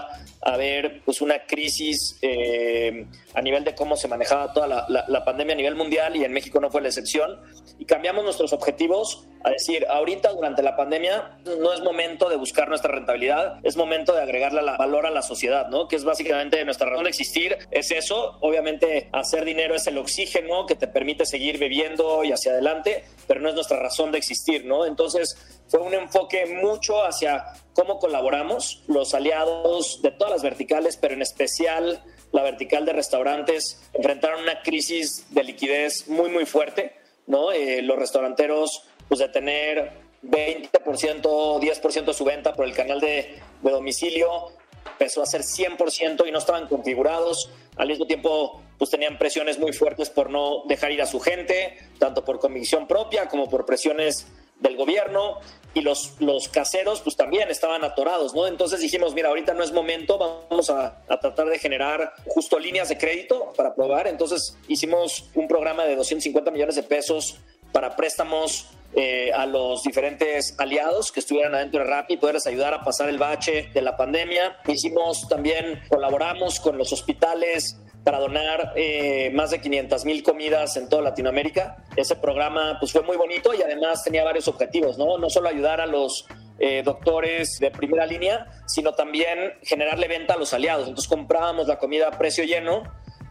haber 0.46 1.02
pues, 1.04 1.20
una 1.20 1.44
crisis 1.44 2.18
eh, 2.22 3.06
a 3.34 3.42
nivel 3.42 3.64
de 3.64 3.74
cómo 3.74 3.96
se 3.96 4.06
manejaba 4.06 4.52
toda 4.52 4.68
la, 4.68 5.04
la, 5.08 5.24
pandemia 5.24 5.54
a 5.54 5.56
nivel 5.56 5.74
mundial 5.74 6.14
y 6.14 6.24
en 6.24 6.32
México 6.32 6.60
no 6.60 6.70
fue 6.70 6.80
la 6.80 6.88
excepción. 6.88 7.40
Y 7.80 7.84
cambiamos 7.84 8.22
nuestros 8.22 8.52
objetivos 8.52 9.26
a 9.42 9.50
decir, 9.50 9.86
ahorita 9.88 10.32
durante 10.32 10.62
la 10.62 10.76
pandemia 10.76 11.38
no 11.58 11.72
es 11.72 11.80
momento 11.82 12.28
de 12.28 12.36
buscar 12.36 12.68
nuestra 12.68 12.92
rentabilidad, 12.92 13.58
es 13.64 13.76
momento 13.76 14.14
de 14.14 14.22
agregarle 14.22 14.62
la 14.62 14.76
valor 14.76 15.04
a 15.04 15.10
la 15.10 15.20
sociedad, 15.20 15.68
¿no? 15.68 15.88
Que 15.88 15.96
es 15.96 16.04
básicamente 16.04 16.64
nuestra 16.64 16.88
razón 16.88 17.04
de 17.04 17.10
existir, 17.10 17.58
es 17.72 17.90
eso. 17.90 18.38
Obviamente 18.40 19.08
hacer 19.12 19.44
dinero 19.44 19.74
es 19.74 19.86
el 19.88 19.98
oxígeno 19.98 20.64
que 20.66 20.76
te 20.76 20.86
permite 20.86 21.26
seguir 21.26 21.58
bebiendo 21.58 22.22
y 22.22 22.30
hacia 22.30 22.52
adelante, 22.52 23.04
pero 23.26 23.40
no 23.40 23.48
es 23.48 23.56
nuestra 23.56 23.80
razón 23.80 24.12
de 24.12 24.18
existir, 24.18 24.64
¿no? 24.64 24.86
Entonces 24.86 25.36
fue 25.68 25.80
un 25.80 25.94
enfoque 25.94 26.46
mucho 26.46 27.04
hacia 27.04 27.44
cómo 27.76 27.99
colaboramos 27.99 28.83
los 28.88 29.12
aliados 29.12 30.00
de 30.00 30.11
todas 30.11 30.33
las 30.33 30.42
verticales, 30.42 30.97
pero 30.97 31.12
en 31.12 31.21
especial 31.21 32.02
la 32.33 32.42
vertical 32.42 32.87
de 32.87 32.95
restaurantes, 32.95 33.83
enfrentaron 33.92 34.42
una 34.42 34.62
crisis 34.62 35.26
de 35.30 35.45
liquidez 35.45 36.09
muy, 36.09 36.30
muy 36.30 36.47
fuerte, 36.47 36.95
¿no? 37.26 37.52
Eh, 37.52 37.83
los 37.83 37.99
restauranteros, 37.99 38.83
pues 39.09 39.21
de 39.21 39.28
tener 39.28 39.92
20%, 40.25 40.71
10% 40.73 42.04
de 42.04 42.14
su 42.14 42.25
venta 42.25 42.54
por 42.54 42.64
el 42.64 42.75
canal 42.75 42.99
de, 42.99 43.38
de 43.62 43.71
domicilio, 43.71 44.52
empezó 44.92 45.23
a 45.23 45.26
ser 45.26 45.42
100% 45.42 46.26
y 46.26 46.33
no 46.33 46.38
estaban 46.38 46.68
configurados. 46.68 47.50
Al 47.76 47.88
mismo 47.88 48.06
tiempo, 48.06 48.62
pues 48.78 48.90
tenían 48.90 49.18
presiones 49.18 49.59
muy 49.59 49.75
fuertes 49.75 50.09
por 50.09 50.30
no 50.30 50.62
dejar 50.66 50.92
ir 50.92 51.02
a 51.02 51.06
su 51.06 51.21
gente, 51.21 51.76
tanto 51.99 52.25
por 52.25 52.40
convicción 52.40 52.87
propia 52.87 53.28
como 53.28 53.50
por 53.50 53.66
presiones 53.66 54.26
del 54.60 54.76
gobierno 54.76 55.40
y 55.75 55.82
los, 55.82 56.14
los 56.20 56.48
caseros 56.48 57.02
pues 57.02 57.16
también 57.16 57.50
estaban 57.50 57.84
atorados, 57.84 58.34
¿no? 58.34 58.46
Entonces 58.46 58.80
dijimos, 58.80 59.14
mira, 59.14 59.28
ahorita 59.28 59.52
no 59.52 59.62
es 59.62 59.72
momento, 59.72 60.18
vamos 60.18 60.70
a, 60.70 61.02
a, 61.08 61.20
tratar 61.20 61.48
de 61.48 61.58
generar 61.58 62.14
justo 62.26 62.58
líneas 62.58 62.88
de 62.88 62.96
crédito 62.96 63.52
para 63.56 63.75
probar. 63.75 64.06
Entonces 64.06 64.56
hicimos 64.68 65.30
un 65.34 65.46
programa 65.46 65.84
de 65.84 65.96
250 65.96 66.50
millones 66.50 66.76
de 66.76 66.82
pesos 66.82 67.36
para 67.72 67.94
préstamos 67.94 68.70
eh, 68.94 69.30
a 69.34 69.44
los 69.44 69.82
diferentes 69.82 70.58
aliados 70.58 71.12
que 71.12 71.20
estuvieran 71.20 71.54
adentro 71.54 71.80
de 71.80 71.90
Rappi, 71.90 72.16
poderles 72.16 72.46
ayudar 72.46 72.72
a 72.72 72.82
pasar 72.82 73.10
el 73.10 73.18
bache 73.18 73.68
de 73.75 73.82
la 73.82 73.94
pandemia. 73.94 74.56
Hicimos 74.66 75.28
también, 75.28 75.82
colaboramos 75.90 76.60
con 76.60 76.78
los 76.78 76.94
hospitales 76.94 77.76
para 78.06 78.20
donar 78.20 78.72
eh, 78.76 79.32
más 79.34 79.50
de 79.50 79.60
500 79.60 80.04
mil 80.04 80.22
comidas 80.22 80.76
en 80.76 80.88
toda 80.88 81.02
Latinoamérica. 81.02 81.78
Ese 81.96 82.14
programa 82.14 82.76
pues, 82.78 82.92
fue 82.92 83.02
muy 83.02 83.16
bonito 83.16 83.52
y 83.52 83.60
además 83.60 84.04
tenía 84.04 84.22
varios 84.22 84.46
objetivos, 84.46 84.96
¿no? 84.96 85.18
No 85.18 85.28
solo 85.28 85.48
ayudar 85.48 85.80
a 85.80 85.86
los 85.86 86.25
eh, 86.60 86.84
doctores 86.84 87.58
de 87.58 87.72
primera 87.72 88.06
línea, 88.06 88.46
sino 88.66 88.92
también 88.92 89.54
generarle 89.64 90.06
venta 90.06 90.34
a 90.34 90.36
los 90.36 90.54
aliados. 90.54 90.86
Entonces 90.86 91.08
comprábamos 91.08 91.66
la 91.66 91.80
comida 91.80 92.06
a 92.06 92.16
precio 92.16 92.44
lleno 92.44 92.84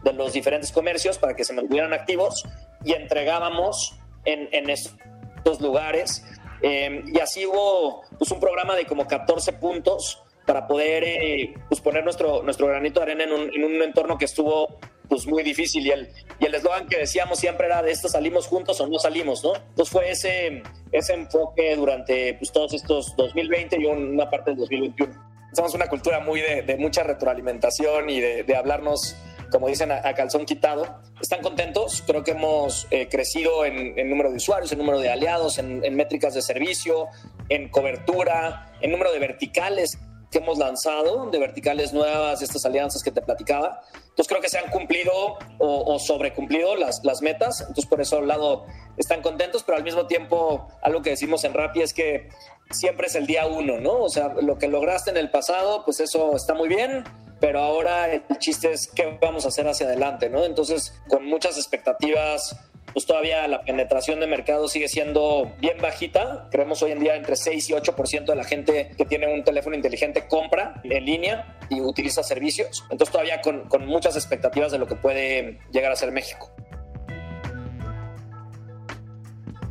de 0.04 0.12
los 0.12 0.34
diferentes 0.34 0.70
comercios 0.72 1.16
para 1.16 1.34
que 1.34 1.44
se 1.44 1.54
mantuvieran 1.54 1.94
activos 1.94 2.44
y 2.84 2.92
entregábamos 2.92 3.98
en, 4.26 4.46
en 4.52 4.68
estos 4.68 5.58
lugares. 5.58 6.22
Eh, 6.60 7.02
y 7.06 7.18
así 7.18 7.46
hubo 7.46 8.02
pues, 8.18 8.30
un 8.30 8.40
programa 8.40 8.76
de 8.76 8.84
como 8.84 9.06
14 9.06 9.54
puntos 9.54 10.22
para 10.46 10.66
poder 10.66 11.04
eh, 11.04 11.54
pues 11.68 11.80
poner 11.80 12.04
nuestro, 12.04 12.42
nuestro 12.42 12.68
granito 12.68 13.00
de 13.00 13.06
arena 13.06 13.24
en 13.24 13.32
un, 13.32 13.54
en 13.54 13.64
un 13.64 13.82
entorno 13.82 14.16
que 14.16 14.24
estuvo 14.24 14.78
pues 15.08 15.26
muy 15.26 15.42
difícil 15.42 15.86
y 15.86 15.90
el 15.90 16.08
y 16.38 16.46
el 16.46 16.54
eslogan 16.54 16.86
que 16.88 16.98
decíamos 16.98 17.38
siempre 17.38 17.66
era 17.66 17.82
de 17.82 17.90
esto 17.90 18.08
salimos 18.08 18.46
juntos 18.46 18.80
o 18.80 18.86
no 18.86 18.98
salimos, 18.98 19.42
¿no? 19.42 19.54
Entonces 19.54 19.90
fue 19.90 20.10
ese, 20.10 20.62
ese 20.92 21.14
enfoque 21.14 21.74
durante 21.76 22.34
pues, 22.34 22.52
todos 22.52 22.74
estos 22.74 23.14
2020 23.16 23.80
y 23.80 23.86
una 23.86 24.28
parte 24.28 24.50
del 24.50 24.60
2021. 24.60 25.12
Somos 25.52 25.74
una 25.74 25.88
cultura 25.88 26.20
muy 26.20 26.40
de, 26.40 26.62
de 26.62 26.76
mucha 26.76 27.02
retroalimentación 27.02 28.10
y 28.10 28.20
de, 28.20 28.42
de 28.42 28.56
hablarnos 28.56 29.16
como 29.50 29.68
dicen, 29.68 29.92
a, 29.92 30.12
calzón 30.14 30.44
quitado. 30.44 31.00
¿Están 31.20 31.40
contentos? 31.40 32.02
Creo 32.04 32.24
que 32.24 32.32
hemos 32.32 32.88
eh, 32.90 33.08
crecido 33.08 33.64
en, 33.64 33.96
en, 33.96 34.10
número 34.10 34.30
de 34.30 34.36
usuarios, 34.36 34.72
en 34.72 34.78
número 34.78 34.98
de 34.98 35.08
aliados, 35.08 35.58
en, 35.58 35.84
en, 35.84 35.94
métricas 35.94 36.34
de 36.34 36.42
servicio, 36.42 37.06
en 37.48 37.68
cobertura, 37.68 38.72
en 38.80 38.90
número 38.90 39.12
de 39.12 39.20
verticales 39.20 40.00
que 40.36 40.42
hemos 40.42 40.58
lanzado, 40.58 41.30
de 41.30 41.38
verticales 41.38 41.94
nuevas, 41.94 42.42
estas 42.42 42.66
alianzas 42.66 43.02
que 43.02 43.10
te 43.10 43.22
platicaba. 43.22 43.80
Entonces 43.94 44.28
creo 44.28 44.42
que 44.42 44.50
se 44.50 44.58
han 44.58 44.70
cumplido 44.70 45.38
o, 45.58 45.94
o 45.94 45.98
sobrecumplido 45.98 46.76
las, 46.76 47.02
las 47.04 47.22
metas. 47.22 47.60
Entonces 47.60 47.86
por 47.86 48.02
eso 48.02 48.20
lado 48.20 48.66
están 48.98 49.22
contentos, 49.22 49.62
pero 49.62 49.78
al 49.78 49.84
mismo 49.84 50.06
tiempo 50.06 50.68
algo 50.82 51.00
que 51.00 51.10
decimos 51.10 51.44
en 51.44 51.54
Rappi 51.54 51.80
es 51.80 51.94
que 51.94 52.28
siempre 52.70 53.06
es 53.06 53.14
el 53.14 53.26
día 53.26 53.46
uno, 53.46 53.80
¿no? 53.80 53.94
O 53.94 54.10
sea, 54.10 54.34
lo 54.34 54.58
que 54.58 54.68
lograste 54.68 55.10
en 55.10 55.16
el 55.16 55.30
pasado, 55.30 55.84
pues 55.86 56.00
eso 56.00 56.36
está 56.36 56.52
muy 56.52 56.68
bien, 56.68 57.04
pero 57.40 57.60
ahora 57.60 58.12
el 58.12 58.22
chiste 58.38 58.72
es 58.72 58.88
qué 58.88 59.18
vamos 59.20 59.46
a 59.46 59.48
hacer 59.48 59.66
hacia 59.66 59.86
adelante, 59.86 60.28
¿no? 60.28 60.44
Entonces, 60.44 60.92
con 61.08 61.24
muchas 61.24 61.56
expectativas, 61.56 62.56
pues 62.96 63.04
todavía 63.04 63.46
la 63.46 63.60
penetración 63.60 64.20
de 64.20 64.26
mercado 64.26 64.68
sigue 64.68 64.88
siendo 64.88 65.52
bien 65.58 65.76
bajita. 65.82 66.48
Creemos 66.50 66.82
hoy 66.82 66.92
en 66.92 67.00
día 67.00 67.14
entre 67.14 67.36
6 67.36 67.68
y 67.68 67.72
8% 67.74 68.24
de 68.24 68.34
la 68.34 68.42
gente 68.42 68.90
que 68.96 69.04
tiene 69.04 69.26
un 69.34 69.44
teléfono 69.44 69.76
inteligente 69.76 70.26
compra 70.26 70.80
en 70.82 71.04
línea 71.04 71.58
y 71.68 71.82
utiliza 71.82 72.22
servicios. 72.22 72.84
Entonces, 72.90 73.12
todavía 73.12 73.42
con, 73.42 73.68
con 73.68 73.84
muchas 73.84 74.16
expectativas 74.16 74.72
de 74.72 74.78
lo 74.78 74.86
que 74.86 74.94
puede 74.94 75.58
llegar 75.72 75.92
a 75.92 75.96
ser 75.96 76.10
México. 76.10 76.50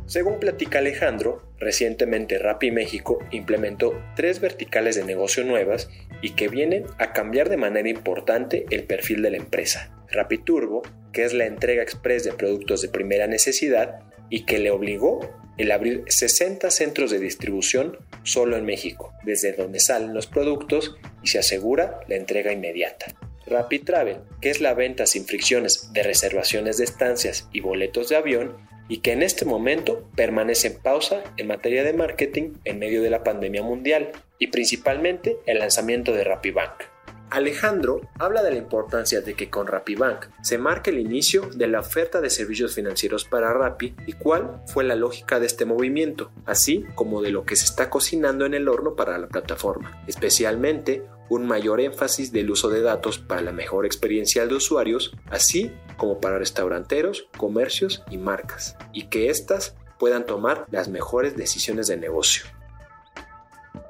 Según 0.06 0.38
platica 0.38 0.78
Alejandro, 0.78 1.42
recientemente 1.58 2.38
Rappi 2.38 2.70
México 2.70 3.18
implementó 3.32 4.00
tres 4.14 4.40
verticales 4.40 4.94
de 4.94 5.04
negocio 5.04 5.44
nuevas 5.44 5.88
y 6.22 6.30
que 6.30 6.46
vienen 6.46 6.84
a 6.98 7.12
cambiar 7.12 7.48
de 7.48 7.56
manera 7.56 7.88
importante 7.88 8.66
el 8.70 8.84
perfil 8.84 9.22
de 9.22 9.30
la 9.30 9.38
empresa. 9.38 9.92
Rappi 10.10 10.38
Turbo, 10.38 10.82
que 11.12 11.24
es 11.24 11.34
la 11.34 11.46
entrega 11.46 11.82
express 11.82 12.22
de 12.22 12.32
productos 12.32 12.82
de 12.82 12.88
primera 12.88 13.26
necesidad 13.26 14.00
y 14.30 14.44
que 14.44 14.58
le 14.58 14.70
obligó 14.70 15.20
el 15.58 15.72
abrir 15.72 16.04
60 16.06 16.70
centros 16.70 17.10
de 17.10 17.18
distribución 17.18 17.98
solo 18.22 18.56
en 18.56 18.64
México, 18.64 19.12
desde 19.24 19.54
donde 19.54 19.80
salen 19.80 20.14
los 20.14 20.28
productos 20.28 20.96
y 21.24 21.28
se 21.28 21.40
asegura 21.40 22.00
la 22.06 22.14
entrega 22.14 22.52
inmediata. 22.52 23.06
Rappi 23.46 23.78
Travel, 23.78 24.18
que 24.40 24.50
es 24.50 24.60
la 24.60 24.74
venta 24.74 25.06
sin 25.06 25.24
fricciones 25.24 25.92
de 25.92 26.02
reservaciones 26.02 26.78
de 26.78 26.84
estancias 26.84 27.48
y 27.52 27.60
boletos 27.60 28.08
de 28.08 28.16
avión, 28.16 28.56
y 28.88 28.98
que 28.98 29.12
en 29.12 29.22
este 29.22 29.44
momento 29.44 30.08
permanece 30.14 30.68
en 30.68 30.78
pausa 30.78 31.24
en 31.36 31.46
materia 31.46 31.82
de 31.84 31.92
marketing 31.92 32.54
en 32.64 32.78
medio 32.78 33.02
de 33.02 33.10
la 33.10 33.24
pandemia 33.24 33.62
mundial 33.62 34.12
y 34.38 34.48
principalmente 34.48 35.36
el 35.46 35.58
lanzamiento 35.58 36.12
de 36.12 36.24
RappiBank. 36.24 36.95
Alejandro 37.30 38.02
habla 38.18 38.42
de 38.42 38.52
la 38.52 38.56
importancia 38.56 39.20
de 39.20 39.34
que 39.34 39.50
con 39.50 39.66
RappiBank 39.66 40.26
se 40.42 40.58
marque 40.58 40.90
el 40.90 41.00
inicio 41.00 41.50
de 41.54 41.66
la 41.66 41.80
oferta 41.80 42.20
de 42.20 42.30
servicios 42.30 42.74
financieros 42.74 43.24
para 43.24 43.52
Rappi 43.52 43.96
y 44.06 44.12
cuál 44.12 44.62
fue 44.66 44.84
la 44.84 44.94
lógica 44.94 45.40
de 45.40 45.46
este 45.46 45.64
movimiento, 45.64 46.30
así 46.44 46.84
como 46.94 47.22
de 47.22 47.30
lo 47.30 47.44
que 47.44 47.56
se 47.56 47.64
está 47.64 47.90
cocinando 47.90 48.46
en 48.46 48.54
el 48.54 48.68
horno 48.68 48.94
para 48.94 49.18
la 49.18 49.26
plataforma, 49.26 50.02
especialmente 50.06 51.02
un 51.28 51.46
mayor 51.46 51.80
énfasis 51.80 52.30
del 52.30 52.50
uso 52.50 52.68
de 52.68 52.82
datos 52.82 53.18
para 53.18 53.40
la 53.40 53.52
mejor 53.52 53.86
experiencia 53.86 54.46
de 54.46 54.54
usuarios, 54.54 55.12
así 55.28 55.72
como 55.96 56.20
para 56.20 56.38
restauranteros, 56.38 57.28
comercios 57.36 58.04
y 58.08 58.18
marcas, 58.18 58.76
y 58.92 59.08
que 59.08 59.30
éstas 59.30 59.74
puedan 59.98 60.26
tomar 60.26 60.66
las 60.70 60.88
mejores 60.88 61.36
decisiones 61.36 61.88
de 61.88 61.96
negocio. 61.96 62.44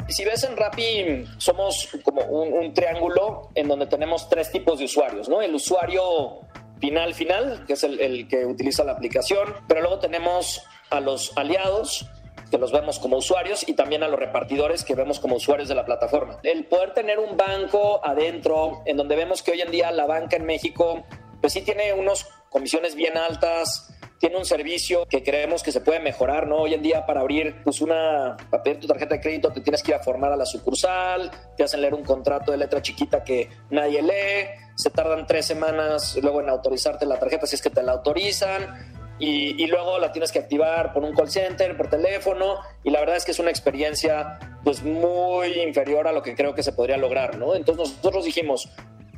Si 0.09 0.25
ves 0.25 0.45
en 0.45 0.57
Rappi, 0.57 1.25
somos 1.39 1.89
como 2.05 2.23
un, 2.23 2.73
triángulo 2.75 3.51
en 3.55 3.69
donde 3.69 3.87
tenemos 3.87 4.29
tres 4.29 4.51
tipos 4.53 4.79
de 4.79 4.85
usuarios, 4.85 5.29
¿no? 5.29 5.43
El 5.43 5.55
usuario 5.55 6.41
final, 6.81 7.15
final, 7.15 7.65
que 7.67 7.73
es 7.73 7.83
el, 7.83 7.99
el 8.01 8.29
que 8.29 8.45
utiliza 8.45 8.85
la 8.85 8.93
aplicación, 8.93 9.55
pero 9.67 9.81
luego 9.81 9.99
tenemos 9.99 10.63
a 10.91 11.01
los 11.01 11.37
aliados, 11.37 12.07
que 12.51 12.59
los 12.59 12.71
vemos 12.71 12.99
como 12.99 13.17
usuarios 13.17 13.69
y 13.69 13.75
también 13.75 14.03
a 14.03 14.09
los 14.09 14.19
repartidores 14.19 14.85
que 14.85 14.95
vemos 14.95 15.19
como 15.19 15.37
usuarios 15.37 15.69
de 15.69 15.75
la 15.75 15.85
plataforma. 15.85 16.39
El 16.43 16.67
poder 16.67 16.95
tener 16.95 17.19
un 17.19 17.37
banco 17.37 18.01
adentro, 18.05 18.83
en 18.87 18.97
donde 18.97 19.17
vemos 19.17 19.43
que 19.43 19.53
hoy 19.53 19.61
en 19.61 19.71
día 19.71 19.91
la 19.91 20.07
banca 20.07 20.37
en 20.37 20.47
México, 20.47 21.05
pues 21.41 21.53
sí 21.53 21.63
tiene 21.63 21.93
unas 21.93 22.29
comisiones 22.49 22.95
bien 22.95 23.17
altas, 23.17 23.93
tiene 24.19 24.37
un 24.37 24.45
servicio 24.45 25.07
que 25.07 25.23
creemos 25.23 25.63
que 25.63 25.73
se 25.73 25.81
puede 25.81 26.01
mejorar, 26.01 26.47
¿no? 26.47 26.57
Hoy 26.57 26.75
en 26.75 26.83
día 26.83 27.05
para 27.05 27.21
abrir 27.21 27.63
pues 27.63 27.81
una, 27.81 28.37
para 28.51 28.63
pedir 28.63 28.81
tu 28.81 28.87
tarjeta 28.87 29.17
de 29.17 29.21
crédito 29.21 29.53
te 29.53 29.61
tienes 29.61 29.83
que 29.83 29.91
ir 29.91 29.97
a 29.97 30.03
formar 30.03 30.33
a 30.33 30.37
la 30.37 30.47
sucursal, 30.47 31.31
te 31.57 31.65
hacen 31.65 31.81
leer 31.81 31.95
un 31.95 32.05
contrato 32.05 32.51
de 32.51 32.59
letra 32.59 32.81
chiquita 32.81 33.23
que 33.23 33.51
nadie 33.71 34.03
lee, 34.03 34.49
se 34.75 34.91
tardan 34.91 35.27
tres 35.27 35.47
semanas 35.47 36.17
luego 36.23 36.41
en 36.41 36.49
autorizarte 36.49 37.05
la 37.05 37.19
tarjeta 37.19 37.47
si 37.47 37.57
es 37.57 37.63
que 37.63 37.71
te 37.71 37.83
la 37.83 37.93
autorizan, 37.93 39.07
y, 39.19 39.63
y, 39.63 39.67
luego 39.67 39.99
la 39.99 40.13
tienes 40.13 40.31
que 40.31 40.39
activar 40.39 40.93
por 40.93 41.03
un 41.03 41.15
call 41.15 41.31
center, 41.31 41.75
por 41.75 41.89
teléfono, 41.89 42.61
y 42.85 42.91
la 42.91 43.01
verdad 43.01 43.17
es 43.17 43.25
que 43.25 43.31
es 43.31 43.39
una 43.39 43.49
experiencia 43.49 44.39
pues 44.63 44.83
muy 44.83 45.59
inferior 45.63 46.07
a 46.07 46.13
lo 46.13 46.23
que 46.23 46.35
creo 46.35 46.55
que 46.55 46.63
se 46.63 46.73
podría 46.73 46.99
lograr, 46.99 47.39
¿no? 47.39 47.55
Entonces 47.55 47.97
nosotros 47.97 48.27
dijimos, 48.27 48.69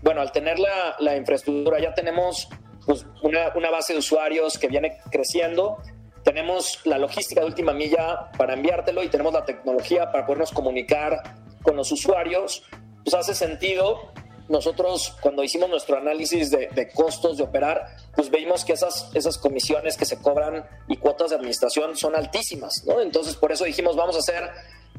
bueno, 0.02 0.20
al 0.20 0.30
tener 0.30 0.60
la, 0.60 0.94
la 1.00 1.16
infraestructura 1.16 1.80
ya 1.80 1.94
tenemos 1.94 2.48
pues, 2.88 3.04
una, 3.20 3.52
una 3.54 3.68
base 3.68 3.92
de 3.92 3.98
usuarios 3.98 4.56
que 4.56 4.66
viene 4.66 4.96
creciendo, 5.10 5.76
tenemos 6.24 6.80
la 6.86 6.96
logística 6.96 7.42
de 7.42 7.46
última 7.46 7.74
milla 7.74 8.30
para 8.38 8.54
enviártelo 8.54 9.02
y 9.02 9.08
tenemos 9.08 9.34
la 9.34 9.44
tecnología 9.44 10.10
para 10.10 10.24
podernos 10.24 10.52
comunicar 10.52 11.22
con 11.62 11.76
los 11.76 11.92
usuarios, 11.92 12.62
pues 13.04 13.12
hace 13.12 13.34
sentido. 13.34 14.10
Nosotros 14.48 15.14
cuando 15.20 15.44
hicimos 15.44 15.68
nuestro 15.68 15.98
análisis 15.98 16.50
de, 16.50 16.68
de, 16.68 16.88
costos 16.88 17.36
de 17.36 17.42
operar, 17.42 17.94
pues 18.16 18.30
vimos 18.30 18.64
que 18.64 18.72
esas, 18.72 19.10
esas 19.12 19.36
comisiones 19.36 19.98
que 19.98 20.06
se 20.06 20.18
cobran 20.22 20.64
y 20.88 20.96
cuotas 20.96 21.28
de 21.28 21.36
administración 21.36 21.94
son 21.94 22.16
altísimas, 22.16 22.84
¿no? 22.86 23.02
Entonces 23.02 23.36
por 23.36 23.52
eso 23.52 23.64
dijimos, 23.64 23.96
vamos 23.96 24.16
a 24.16 24.20
hacer, 24.20 24.50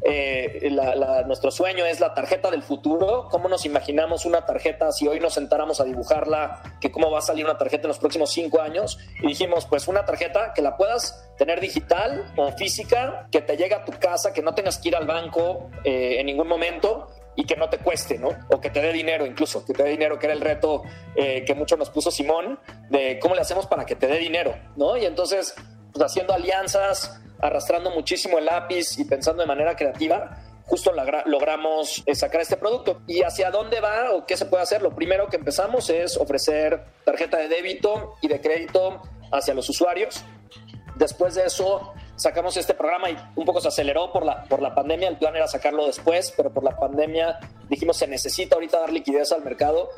eh, 0.01 0.69
la, 0.71 0.95
la, 0.95 1.23
nuestro 1.23 1.51
sueño 1.51 1.85
es 1.85 1.99
la 1.99 2.13
tarjeta 2.13 2.49
del 2.49 2.63
futuro, 2.63 3.27
¿cómo 3.29 3.49
nos 3.49 3.65
imaginamos 3.65 4.25
una 4.25 4.45
tarjeta 4.45 4.91
si 4.91 5.07
hoy 5.07 5.19
nos 5.19 5.33
sentáramos 5.33 5.81
a 5.81 5.83
dibujarla, 5.83 6.77
que 6.79 6.91
cómo 6.91 7.11
va 7.11 7.19
a 7.19 7.21
salir 7.21 7.45
una 7.45 7.57
tarjeta 7.57 7.83
en 7.83 7.89
los 7.89 7.99
próximos 7.99 8.31
cinco 8.31 8.61
años? 8.61 8.97
Y 9.21 9.27
dijimos, 9.27 9.65
pues 9.65 9.87
una 9.87 10.05
tarjeta 10.05 10.53
que 10.53 10.61
la 10.61 10.77
puedas 10.77 11.29
tener 11.37 11.59
digital 11.59 12.31
o 12.37 12.51
física, 12.53 13.27
que 13.31 13.41
te 13.41 13.57
llegue 13.57 13.75
a 13.75 13.83
tu 13.83 13.91
casa, 13.93 14.33
que 14.33 14.41
no 14.41 14.53
tengas 14.53 14.77
que 14.77 14.89
ir 14.89 14.95
al 14.95 15.05
banco 15.05 15.69
eh, 15.83 16.19
en 16.19 16.25
ningún 16.27 16.47
momento 16.47 17.07
y 17.35 17.45
que 17.45 17.55
no 17.55 17.69
te 17.69 17.77
cueste, 17.77 18.17
¿no? 18.17 18.29
O 18.49 18.59
que 18.59 18.69
te 18.69 18.81
dé 18.81 18.91
dinero 18.91 19.25
incluso, 19.25 19.65
que 19.65 19.73
te 19.73 19.83
dé 19.83 19.89
dinero, 19.91 20.19
que 20.19 20.25
era 20.25 20.33
el 20.33 20.41
reto 20.41 20.83
eh, 21.15 21.43
que 21.45 21.55
mucho 21.55 21.77
nos 21.77 21.89
puso 21.89 22.11
Simón, 22.11 22.59
de 22.89 23.19
cómo 23.19 23.35
le 23.35 23.41
hacemos 23.41 23.67
para 23.67 23.85
que 23.85 23.95
te 23.95 24.07
dé 24.07 24.17
dinero, 24.17 24.55
¿no? 24.75 24.97
Y 24.97 25.05
entonces, 25.05 25.55
pues 25.93 26.03
haciendo 26.05 26.33
alianzas, 26.33 27.21
arrastrando 27.41 27.91
muchísimo 27.91 28.37
el 28.37 28.45
lápiz 28.45 28.97
y 28.97 29.05
pensando 29.05 29.41
de 29.41 29.47
manera 29.47 29.75
creativa, 29.75 30.37
justo 30.65 30.91
logramos 31.25 32.03
eh, 32.05 32.13
sacar 32.15 32.41
este 32.41 32.57
producto. 32.57 33.01
¿Y 33.07 33.23
hacia 33.23 33.49
dónde 33.49 33.79
va 33.81 34.11
o 34.13 34.25
qué 34.25 34.37
se 34.37 34.45
puede 34.45 34.63
hacer? 34.63 34.81
Lo 34.81 34.93
primero 34.93 35.27
que 35.27 35.37
empezamos 35.37 35.89
es 35.89 36.15
ofrecer 36.17 36.83
tarjeta 37.03 37.37
de 37.37 37.47
débito 37.47 38.15
y 38.21 38.27
de 38.27 38.39
crédito 38.39 39.01
hacia 39.31 39.53
los 39.53 39.67
usuarios. 39.69 40.23
Después 40.95 41.33
de 41.35 41.45
eso, 41.45 41.93
sacamos 42.15 42.57
este 42.57 42.73
programa 42.73 43.09
y 43.09 43.17
un 43.35 43.45
poco 43.45 43.61
se 43.61 43.69
aceleró 43.69 44.11
por 44.11 44.25
la, 44.25 44.43
por 44.43 44.61
la 44.61 44.75
pandemia. 44.75 45.07
El 45.07 45.17
plan 45.17 45.35
era 45.35 45.47
sacarlo 45.47 45.87
después, 45.87 46.33
pero 46.35 46.53
por 46.53 46.63
la 46.63 46.77
pandemia 46.77 47.39
dijimos 47.69 47.97
se 47.97 48.07
necesita 48.07 48.55
ahorita 48.55 48.79
dar 48.79 48.91
liquidez 48.91 49.31
al 49.31 49.43
mercado 49.43 49.89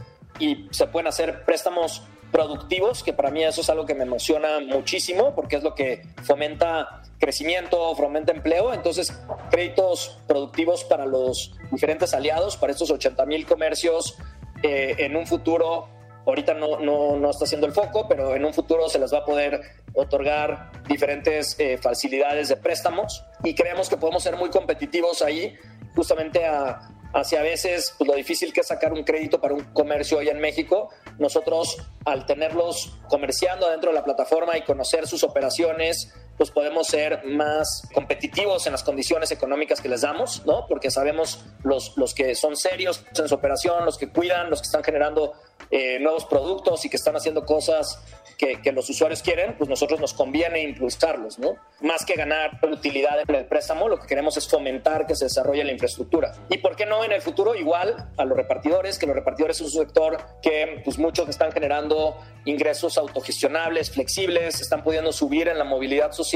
y 0.41 0.67
se 0.71 0.87
pueden 0.87 1.07
hacer 1.07 1.45
préstamos 1.45 2.03
productivos, 2.31 3.03
que 3.03 3.13
para 3.13 3.29
mí 3.29 3.43
eso 3.43 3.61
es 3.61 3.69
algo 3.69 3.85
que 3.85 3.93
me 3.93 4.03
emociona 4.03 4.59
muchísimo 4.59 5.35
porque 5.35 5.57
es 5.57 5.63
lo 5.63 5.75
que 5.75 6.01
fomenta 6.23 7.03
crecimiento, 7.19 7.93
fomenta 7.95 8.31
empleo. 8.31 8.73
Entonces, 8.73 9.13
créditos 9.51 10.17
productivos 10.27 10.83
para 10.83 11.05
los 11.05 11.53
diferentes 11.71 12.13
aliados, 12.13 12.57
para 12.57 12.71
estos 12.71 12.89
80 12.89 13.25
mil 13.25 13.45
comercios 13.45 14.17
eh, 14.63 14.95
en 14.99 15.15
un 15.15 15.27
futuro. 15.27 15.89
Ahorita 16.25 16.53
no, 16.53 16.79
no, 16.79 17.17
no, 17.17 17.29
está 17.31 17.45
siendo 17.45 17.67
el 17.67 17.73
foco, 17.73 18.07
pero 18.07 18.35
en 18.35 18.45
un 18.45 18.53
futuro 18.53 18.87
se 18.89 18.99
les 18.99 19.11
va 19.13 19.19
a 19.19 19.25
poder 19.25 19.59
otorgar 19.93 20.71
diferentes 20.87 21.55
eh, 21.59 21.77
facilidades 21.77 22.47
de 22.49 22.57
préstamos 22.57 23.23
y 23.43 23.55
creemos 23.55 23.89
que 23.89 23.97
podemos 23.97 24.21
ser 24.21 24.37
muy 24.37 24.49
competitivos 24.49 25.23
ahí 25.23 25.55
justamente 25.95 26.45
a, 26.45 26.79
hacia 27.13 27.39
a 27.39 27.43
veces 27.43 27.93
pues, 27.97 28.07
lo 28.07 28.15
difícil 28.15 28.53
que 28.53 28.61
es 28.61 28.67
sacar 28.67 28.93
un 28.93 29.03
crédito 29.03 29.39
para 29.39 29.53
un 29.53 29.63
comercio 29.73 30.17
hoy 30.19 30.29
en 30.29 30.39
México. 30.39 30.89
Nosotros, 31.19 31.77
al 32.05 32.25
tenerlos 32.25 32.97
comerciando 33.09 33.69
dentro 33.69 33.91
de 33.91 33.95
la 33.95 34.03
plataforma 34.03 34.57
y 34.57 34.63
conocer 34.63 35.07
sus 35.07 35.23
operaciones, 35.23 36.13
pues 36.41 36.49
podemos 36.49 36.87
ser 36.87 37.23
más 37.23 37.87
competitivos 37.93 38.65
en 38.65 38.71
las 38.71 38.81
condiciones 38.81 39.29
económicas 39.29 39.79
que 39.79 39.87
les 39.87 40.01
damos, 40.01 40.43
¿no? 40.43 40.65
Porque 40.67 40.89
sabemos 40.89 41.45
los, 41.63 41.95
los 41.97 42.15
que 42.15 42.33
son 42.33 42.57
serios 42.57 43.05
en 43.15 43.29
su 43.29 43.35
operación, 43.35 43.85
los 43.85 43.99
que 43.99 44.09
cuidan, 44.09 44.49
los 44.49 44.59
que 44.59 44.65
están 44.65 44.83
generando 44.83 45.33
eh, 45.69 45.99
nuevos 45.99 46.25
productos 46.25 46.83
y 46.83 46.89
que 46.89 46.97
están 46.97 47.15
haciendo 47.15 47.45
cosas 47.45 48.01
que, 48.37 48.71
los 48.71 48.89
usuarios 48.89 49.21
quieren, 49.21 49.55
pues 49.55 49.69
nosotros 49.69 49.99
nos 49.99 50.13
conviene 50.13 50.61
impulsarlos, 50.63 51.37
¿no? 51.37 51.57
Más 51.81 52.03
que 52.05 52.15
ganar 52.15 52.59
utilidad 52.63 53.19
en 53.19 53.35
el 53.35 53.45
préstamo, 53.45 53.87
lo 53.87 53.99
que 53.99 54.07
queremos 54.07 54.35
es 54.35 54.47
fomentar 54.47 55.05
que 55.05 55.15
se 55.15 55.25
desarrolle 55.25 55.63
la 55.63 55.71
infraestructura. 55.71 56.33
¿Y 56.49 56.57
por 56.57 56.75
qué 56.75 56.87
no 56.87 57.03
en 57.03 57.11
el 57.11 57.21
futuro 57.21 57.53
igual 57.53 58.09
a 58.17 58.25
los 58.25 58.35
repartidores? 58.35 58.97
Que 58.97 59.05
los 59.05 59.15
repartidores 59.15 59.57
es 59.57 59.75
un 59.75 59.83
sector 59.83 60.17
que 60.41 60.81
pues 60.83 60.97
muchos 60.97 61.29
están 61.29 61.51
generando 61.51 62.17
ingresos 62.45 62.97
autogestionables, 62.97 63.91
flexibles, 63.91 64.59
están 64.59 64.83
pudiendo 64.83 65.13
subir 65.13 65.47
en 65.47 65.59
la 65.59 65.63
movilidad 65.63 66.11
social 66.11 66.30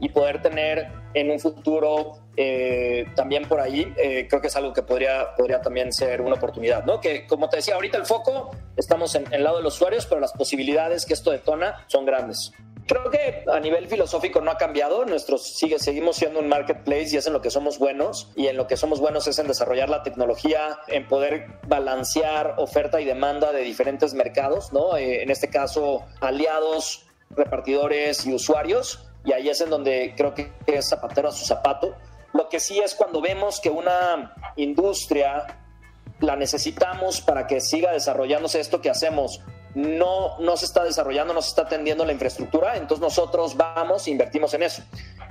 y 0.00 0.08
poder 0.08 0.42
tener 0.42 0.88
en 1.14 1.30
un 1.30 1.40
futuro 1.40 2.18
eh, 2.36 3.06
también 3.14 3.48
por 3.48 3.60
ahí, 3.60 3.92
eh, 3.96 4.26
creo 4.28 4.40
que 4.40 4.46
es 4.48 4.56
algo 4.56 4.72
que 4.72 4.82
podría, 4.82 5.34
podría 5.36 5.60
también 5.60 5.92
ser 5.92 6.20
una 6.20 6.36
oportunidad, 6.36 6.84
¿no? 6.84 7.00
Que 7.00 7.26
como 7.26 7.48
te 7.48 7.56
decía, 7.56 7.74
ahorita 7.74 7.98
el 7.98 8.06
foco, 8.06 8.50
estamos 8.76 9.14
en 9.14 9.32
el 9.32 9.42
lado 9.42 9.58
de 9.58 9.62
los 9.62 9.74
usuarios, 9.74 10.06
pero 10.06 10.20
las 10.20 10.32
posibilidades 10.32 11.04
que 11.04 11.14
esto 11.14 11.30
detona 11.30 11.84
son 11.88 12.04
grandes. 12.04 12.52
Creo 12.88 13.10
que 13.10 13.44
a 13.52 13.60
nivel 13.60 13.86
filosófico 13.86 14.40
no 14.40 14.50
ha 14.50 14.56
cambiado. 14.56 15.04
Nuestros 15.04 15.56
sigue, 15.58 15.78
seguimos 15.78 16.16
siendo 16.16 16.40
un 16.40 16.48
marketplace 16.48 17.08
y 17.12 17.16
es 17.18 17.26
en 17.26 17.34
lo 17.34 17.42
que 17.42 17.50
somos 17.50 17.78
buenos. 17.78 18.32
Y 18.34 18.46
en 18.46 18.56
lo 18.56 18.66
que 18.66 18.78
somos 18.78 18.98
buenos 18.98 19.26
es 19.28 19.38
en 19.38 19.46
desarrollar 19.46 19.90
la 19.90 20.02
tecnología, 20.02 20.78
en 20.86 21.06
poder 21.06 21.58
balancear 21.66 22.54
oferta 22.56 22.98
y 23.02 23.04
demanda 23.04 23.52
de 23.52 23.60
diferentes 23.60 24.14
mercados, 24.14 24.72
¿no? 24.72 24.96
Eh, 24.96 25.22
en 25.22 25.30
este 25.30 25.50
caso, 25.50 26.06
aliados, 26.22 27.06
repartidores 27.28 28.24
y 28.24 28.32
usuarios. 28.32 29.07
Y 29.24 29.32
ahí 29.32 29.48
es 29.48 29.60
en 29.60 29.70
donde 29.70 30.14
creo 30.16 30.34
que 30.34 30.52
es 30.66 30.88
zapatero 30.88 31.28
a 31.28 31.32
su 31.32 31.44
zapato. 31.44 31.94
Lo 32.32 32.48
que 32.48 32.60
sí 32.60 32.78
es 32.78 32.94
cuando 32.94 33.20
vemos 33.20 33.60
que 33.60 33.70
una 33.70 34.34
industria 34.56 35.46
la 36.20 36.36
necesitamos 36.36 37.20
para 37.20 37.46
que 37.46 37.60
siga 37.60 37.92
desarrollándose 37.92 38.60
esto 38.60 38.80
que 38.80 38.90
hacemos 38.90 39.40
no, 39.74 40.38
no 40.38 40.56
se 40.56 40.64
está 40.64 40.84
desarrollando, 40.84 41.34
no 41.34 41.42
se 41.42 41.50
está 41.50 41.62
atendiendo 41.62 42.04
la 42.04 42.12
infraestructura, 42.12 42.76
entonces 42.76 43.00
nosotros 43.00 43.56
vamos 43.56 44.06
e 44.06 44.10
invertimos 44.10 44.54
en 44.54 44.62
eso. 44.62 44.82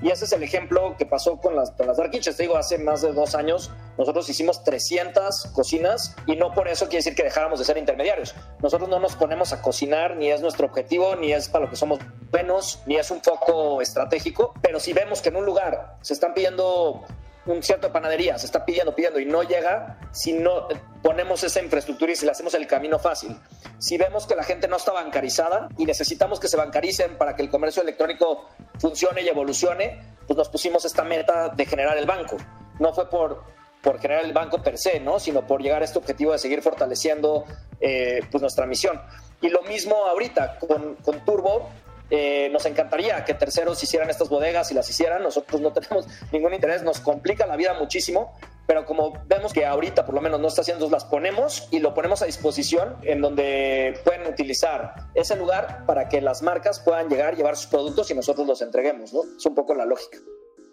Y 0.02 0.12
ese 0.12 0.26
es 0.26 0.32
el 0.32 0.44
ejemplo 0.44 0.96
que 0.98 1.06
pasó 1.06 1.38
con 1.38 1.56
las, 1.56 1.72
con 1.72 1.88
las 1.88 1.98
Dark 1.98 2.12
Kitchens. 2.12 2.38
Te 2.38 2.44
digo, 2.44 2.56
hace 2.56 2.78
más 2.78 3.02
de 3.02 3.12
dos 3.14 3.34
años 3.34 3.72
nosotros 3.98 4.30
hicimos 4.30 4.64
300 4.64 5.48
cocinas 5.54 6.16
y 6.28 6.36
no 6.36 6.54
por 6.54 6.68
eso 6.68 6.86
quiere 6.86 6.98
decir 6.98 7.16
que 7.16 7.24
dejáramos 7.24 7.60
de 7.60 7.66
ser 7.66 7.78
intermediarios. 7.78 8.36
Nosotros 8.62 8.90
no 8.90 9.00
nos 9.00 9.16
ponemos 9.16 9.54
a 9.54 9.62
cocinar, 9.62 10.16
ni 10.16 10.30
es 10.30 10.42
nuestro 10.42 10.68
objetivo, 10.68 11.16
ni 11.16 11.34
es 11.34 11.50
para 11.50 11.66
lo 11.66 11.72
que 11.72 11.76
somos 11.76 12.00
buenos, 12.32 12.82
ni 12.86 12.98
es 12.98 13.10
un 13.10 13.22
foco 13.22 13.82
estratégico, 13.82 14.54
pero 14.62 14.80
si 14.80 14.94
vemos 14.94 15.22
que 15.22 15.30
en 15.30 15.38
un 15.38 15.46
lugar 15.46 15.98
se 16.02 16.14
están 16.14 16.34
pidiendo 16.34 17.04
un 17.48 17.64
cierto 17.64 17.88
de 17.88 17.94
panadería, 17.94 18.38
se 18.38 18.46
está 18.46 18.66
pidiendo, 18.66 18.94
pidiendo 18.94 19.20
y 19.20 19.26
no 19.26 19.44
llega, 19.44 19.98
si 20.12 20.34
no 20.34 20.68
ponemos 21.02 21.44
esa 21.44 21.62
infraestructura 21.62 22.12
y 22.12 22.16
si 22.16 22.26
le 22.26 22.32
hacemos 22.32 22.54
el 22.54 22.68
camino 22.68 23.00
fácil. 23.00 23.38
Si 23.80 23.98
vemos 23.98 24.28
que 24.28 24.36
la 24.36 24.44
gente 24.44 24.68
no 24.68 24.76
está 24.76 24.92
bancarizada 24.92 25.70
y 25.78 25.86
necesitamos 25.86 26.40
que 26.40 26.48
se 26.48 26.58
bancaricen 26.58 27.18
para 27.18 27.36
que 27.36 27.42
el 27.42 27.50
comercio 27.50 27.82
electrónico 27.84 28.50
funcione 28.80 29.22
y 29.22 29.30
evolucione, 29.30 30.02
pues 30.28 30.38
nos 30.38 30.50
pusimos 30.50 30.84
esta 30.86 31.04
meta 31.04 31.50
de 31.50 31.66
generar 31.66 31.98
el 31.98 32.06
banco. 32.06 32.38
No 32.80 32.94
fue 32.94 33.10
por, 33.10 33.44
por 33.82 34.00
generar 34.00 34.26
el 34.26 34.34
banco 34.34 34.62
per 34.62 34.78
se, 34.78 35.00
¿no? 35.00 35.20
sino 35.20 35.48
por 35.48 35.62
llegar 35.62 35.82
a 35.82 35.86
este 35.86 35.98
objetivo 35.98 36.34
de 36.34 36.40
seguir 36.40 36.62
fortaleciendo 36.62 37.46
eh, 37.80 38.22
pues 38.30 38.42
nuestra 38.42 38.66
misión. 38.66 39.02
Y 39.42 39.50
lo 39.50 39.62
mismo 39.64 39.96
ahorita 40.06 40.58
con, 40.60 40.96
con 40.96 41.24
Turbo, 41.24 41.70
eh, 42.10 42.50
nos 42.52 42.66
encantaría 42.66 43.26
que 43.26 43.34
terceros 43.34 43.82
hicieran 43.84 44.10
estas 44.10 44.30
bodegas 44.30 44.72
y 44.72 44.74
las 44.74 44.90
hicieran. 44.90 45.24
Nosotros 45.24 45.62
no 45.62 45.74
tenemos 45.74 46.08
ningún 46.32 46.54
interés, 46.54 46.84
nos 46.84 47.00
complica 47.00 47.46
la 47.46 47.56
vida 47.56 47.74
muchísimo, 47.74 48.34
pero 48.66 48.86
como 48.86 49.14
vemos 49.26 49.54
que 49.54 49.66
ahorita 49.66 50.06
por 50.06 50.16
lo 50.16 50.22
menos 50.22 50.40
no 50.40 50.48
está 50.48 50.62
haciendo, 50.62 50.90
las 50.90 51.06
ponemos 51.06 51.68
y 51.72 51.80
lo 51.80 51.94
ponemos 51.94 52.22
a 52.22 52.26
disposición 52.26 52.98
en 53.04 53.22
donde 53.22 54.00
pueden 54.04 54.28
utilizar 54.28 54.96
ese 55.16 55.36
lugar 55.36 55.86
para 55.86 56.10
que 56.10 56.22
las 56.22 56.42
marcas 56.42 56.80
puedan 56.80 57.10
llegar, 57.10 57.36
llevar 57.36 57.56
sus 57.56 57.68
productos 57.68 58.10
y 58.12 58.14
nosotros 58.14 58.48
los 58.48 58.62
entreguemos. 58.62 59.14
¿no? 59.14 59.22
Es 59.38 59.46
un 59.46 59.56
poco 59.56 59.74
la 59.76 59.86
lógica 59.86 60.18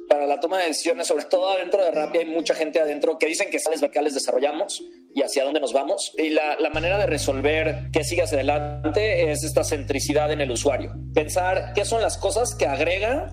para 0.08 0.26
la 0.26 0.38
toma 0.38 0.58
de 0.58 0.66
decisiones, 0.66 1.06
sobre 1.06 1.24
todo 1.24 1.50
adentro 1.50 1.82
de 1.82 1.90
Rappi, 1.90 2.18
hay 2.18 2.26
mucha 2.26 2.54
gente 2.54 2.80
adentro 2.80 3.18
que 3.18 3.26
dicen 3.26 3.50
que 3.50 3.58
sales 3.58 3.80
verticales 3.80 4.14
desarrollamos 4.14 4.82
y 5.14 5.22
hacia 5.22 5.44
dónde 5.44 5.60
nos 5.60 5.72
vamos. 5.72 6.12
Y 6.18 6.30
la, 6.30 6.56
la 6.58 6.70
manera 6.70 6.98
de 6.98 7.06
resolver 7.06 7.90
que 7.92 8.04
sigas 8.04 8.32
adelante 8.32 9.30
es 9.30 9.44
esta 9.44 9.64
centricidad 9.64 10.32
en 10.32 10.40
el 10.40 10.50
usuario. 10.50 10.92
Pensar 11.14 11.72
qué 11.74 11.84
son 11.84 12.02
las 12.02 12.18
cosas 12.18 12.54
que 12.54 12.66
agrega 12.66 13.32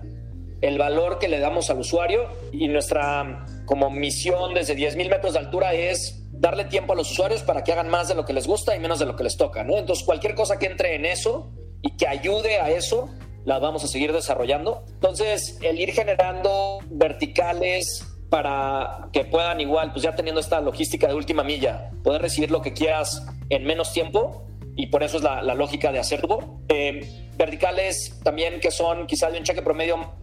el 0.60 0.78
valor 0.78 1.18
que 1.18 1.28
le 1.28 1.40
damos 1.40 1.70
al 1.70 1.80
usuario 1.80 2.28
y 2.52 2.68
nuestra 2.68 3.44
como 3.66 3.90
misión 3.90 4.54
desde 4.54 4.76
10.000 4.76 5.10
metros 5.10 5.32
de 5.32 5.40
altura 5.40 5.74
es 5.74 6.22
darle 6.30 6.66
tiempo 6.66 6.92
a 6.92 6.96
los 6.96 7.10
usuarios 7.10 7.42
para 7.42 7.64
que 7.64 7.72
hagan 7.72 7.88
más 7.88 8.08
de 8.08 8.14
lo 8.14 8.24
que 8.24 8.32
les 8.32 8.46
gusta 8.46 8.76
y 8.76 8.78
menos 8.78 9.00
de 9.00 9.06
lo 9.06 9.16
que 9.16 9.24
les 9.24 9.36
toca, 9.36 9.64
¿no? 9.64 9.76
Entonces 9.76 10.04
cualquier 10.04 10.36
cosa 10.36 10.58
que 10.58 10.66
entre 10.66 10.94
en 10.94 11.04
eso 11.04 11.50
y 11.82 11.96
que 11.96 12.06
ayude 12.06 12.60
a 12.60 12.70
eso 12.70 13.10
las 13.44 13.60
vamos 13.60 13.82
a 13.82 13.88
seguir 13.88 14.12
desarrollando. 14.12 14.84
Entonces, 14.94 15.58
el 15.62 15.80
ir 15.80 15.92
generando 15.92 16.78
verticales 16.90 18.06
para 18.32 19.08
que 19.12 19.26
puedan 19.26 19.60
igual, 19.60 19.92
pues 19.92 20.04
ya 20.04 20.16
teniendo 20.16 20.40
esta 20.40 20.58
logística 20.62 21.06
de 21.06 21.12
última 21.12 21.44
milla, 21.44 21.90
poder 22.02 22.22
recibir 22.22 22.50
lo 22.50 22.62
que 22.62 22.72
quieras 22.72 23.26
en 23.50 23.64
menos 23.64 23.92
tiempo 23.92 24.46
y 24.74 24.86
por 24.86 25.02
eso 25.02 25.18
es 25.18 25.22
la, 25.22 25.42
lógica 25.54 25.92
de 25.92 25.98
hacer 25.98 26.22
eh, 26.70 27.28
verticales 27.36 28.18
también 28.24 28.58
que 28.58 28.70
son 28.70 29.06
quizás 29.06 29.32
de 29.32 29.38
un 29.38 29.44
cheque 29.44 29.60
promedio 29.60 30.14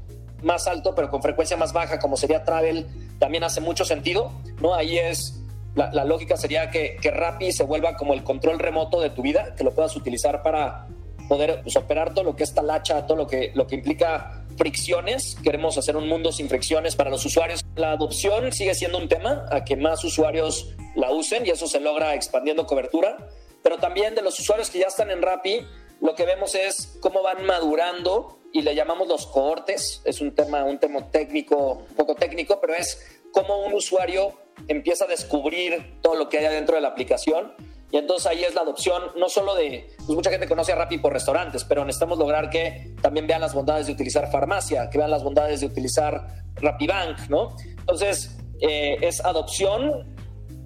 más 0.41 0.65
alto, 0.65 0.95
pero 0.95 1.11
con 1.11 1.21
frecuencia 1.21 1.55
más 1.55 1.71
baja, 1.71 1.99
como 1.99 2.17
sería 2.17 2.43
Travel, 2.43 2.87
también 3.19 3.43
hace 3.43 3.61
mucho 3.61 3.85
sentido, 3.85 4.31
¿no? 4.59 4.73
Ahí 4.73 4.97
es, 4.97 5.43
la, 5.75 6.03
lógica 6.03 6.35
sería 6.35 6.71
que, 6.71 6.95
que 6.99 7.11
Rappi 7.11 7.51
se 7.51 7.63
vuelva 7.63 7.95
como 7.95 8.15
el 8.15 8.23
control 8.23 8.57
remoto 8.57 9.01
de 9.01 9.11
tu 9.11 9.21
vida, 9.21 9.53
que 9.55 9.63
lo 9.63 9.75
puedas 9.75 9.95
utilizar 9.95 10.41
para 10.41 10.87
poder 11.29 11.61
pues, 11.61 11.75
operar 11.75 12.15
todo 12.15 12.25
lo 12.25 12.35
que 12.35 12.43
es 12.43 12.55
talacha, 12.55 13.05
todo 13.05 13.17
lo 13.17 13.27
que, 13.27 13.51
lo 13.53 13.67
que 13.67 13.75
implica 13.75 14.43
fricciones. 14.57 15.37
Queremos 15.43 15.77
hacer 15.77 15.95
un 15.95 16.09
mundo 16.09 16.31
sin 16.31 16.49
fricciones 16.49 16.95
para 16.95 17.11
los 17.11 17.23
usuarios. 17.23 17.63
La 17.79 17.93
adopción 17.93 18.51
sigue 18.51 18.75
siendo 18.75 18.97
un 18.97 19.07
tema, 19.07 19.45
a 19.49 19.63
que 19.63 19.77
más 19.77 20.03
usuarios 20.03 20.75
la 20.95 21.11
usen 21.11 21.45
y 21.45 21.51
eso 21.51 21.65
se 21.65 21.79
logra 21.79 22.13
expandiendo 22.13 22.67
cobertura. 22.67 23.29
Pero 23.63 23.77
también 23.77 24.15
de 24.15 24.21
los 24.21 24.37
usuarios 24.37 24.69
que 24.69 24.79
ya 24.79 24.87
están 24.87 25.09
en 25.11 25.21
Rappi, 25.21 25.61
lo 26.01 26.13
que 26.13 26.25
vemos 26.25 26.55
es 26.55 26.97
cómo 26.99 27.23
van 27.23 27.45
madurando 27.45 28.37
y 28.51 28.63
le 28.63 28.75
llamamos 28.75 29.07
los 29.07 29.27
cohortes. 29.27 30.01
Es 30.03 30.19
un 30.19 30.35
tema, 30.35 30.65
un 30.65 30.77
tema 30.77 31.09
técnico, 31.09 31.85
poco 31.95 32.15
técnico, 32.15 32.59
pero 32.59 32.73
es 32.73 33.21
cómo 33.31 33.65
un 33.65 33.73
usuario 33.73 34.33
empieza 34.67 35.05
a 35.05 35.07
descubrir 35.07 36.01
todo 36.01 36.15
lo 36.15 36.27
que 36.27 36.39
hay 36.39 36.45
adentro 36.47 36.75
de 36.75 36.81
la 36.81 36.89
aplicación 36.89 37.53
y 37.91 37.97
entonces 37.97 38.27
ahí 38.27 38.43
es 38.43 38.53
la 38.53 38.61
adopción, 38.61 39.01
no 39.15 39.29
solo 39.29 39.55
de, 39.55 39.89
pues 39.97 40.09
mucha 40.09 40.29
gente 40.29 40.47
conoce 40.47 40.71
a 40.71 40.75
Rappi 40.75 40.99
por 40.99 41.11
restaurantes, 41.11 41.63
pero 41.63 41.83
necesitamos 41.83 42.19
lograr 42.19 42.49
que 42.49 42.93
también 43.01 43.25
vean 43.25 43.41
las 43.41 43.53
bondades 43.53 43.87
de 43.87 43.93
utilizar 43.93 44.29
farmacia, 44.31 44.89
que 44.89 44.99
vean 44.99 45.09
las 45.09 45.23
bondades 45.23 45.61
de 45.61 45.65
utilizar 45.65 46.27
Bank, 46.61 47.29
¿no? 47.29 47.55
Entonces, 47.79 48.37
eh, 48.61 48.97
es 49.01 49.23
adopción, 49.25 50.15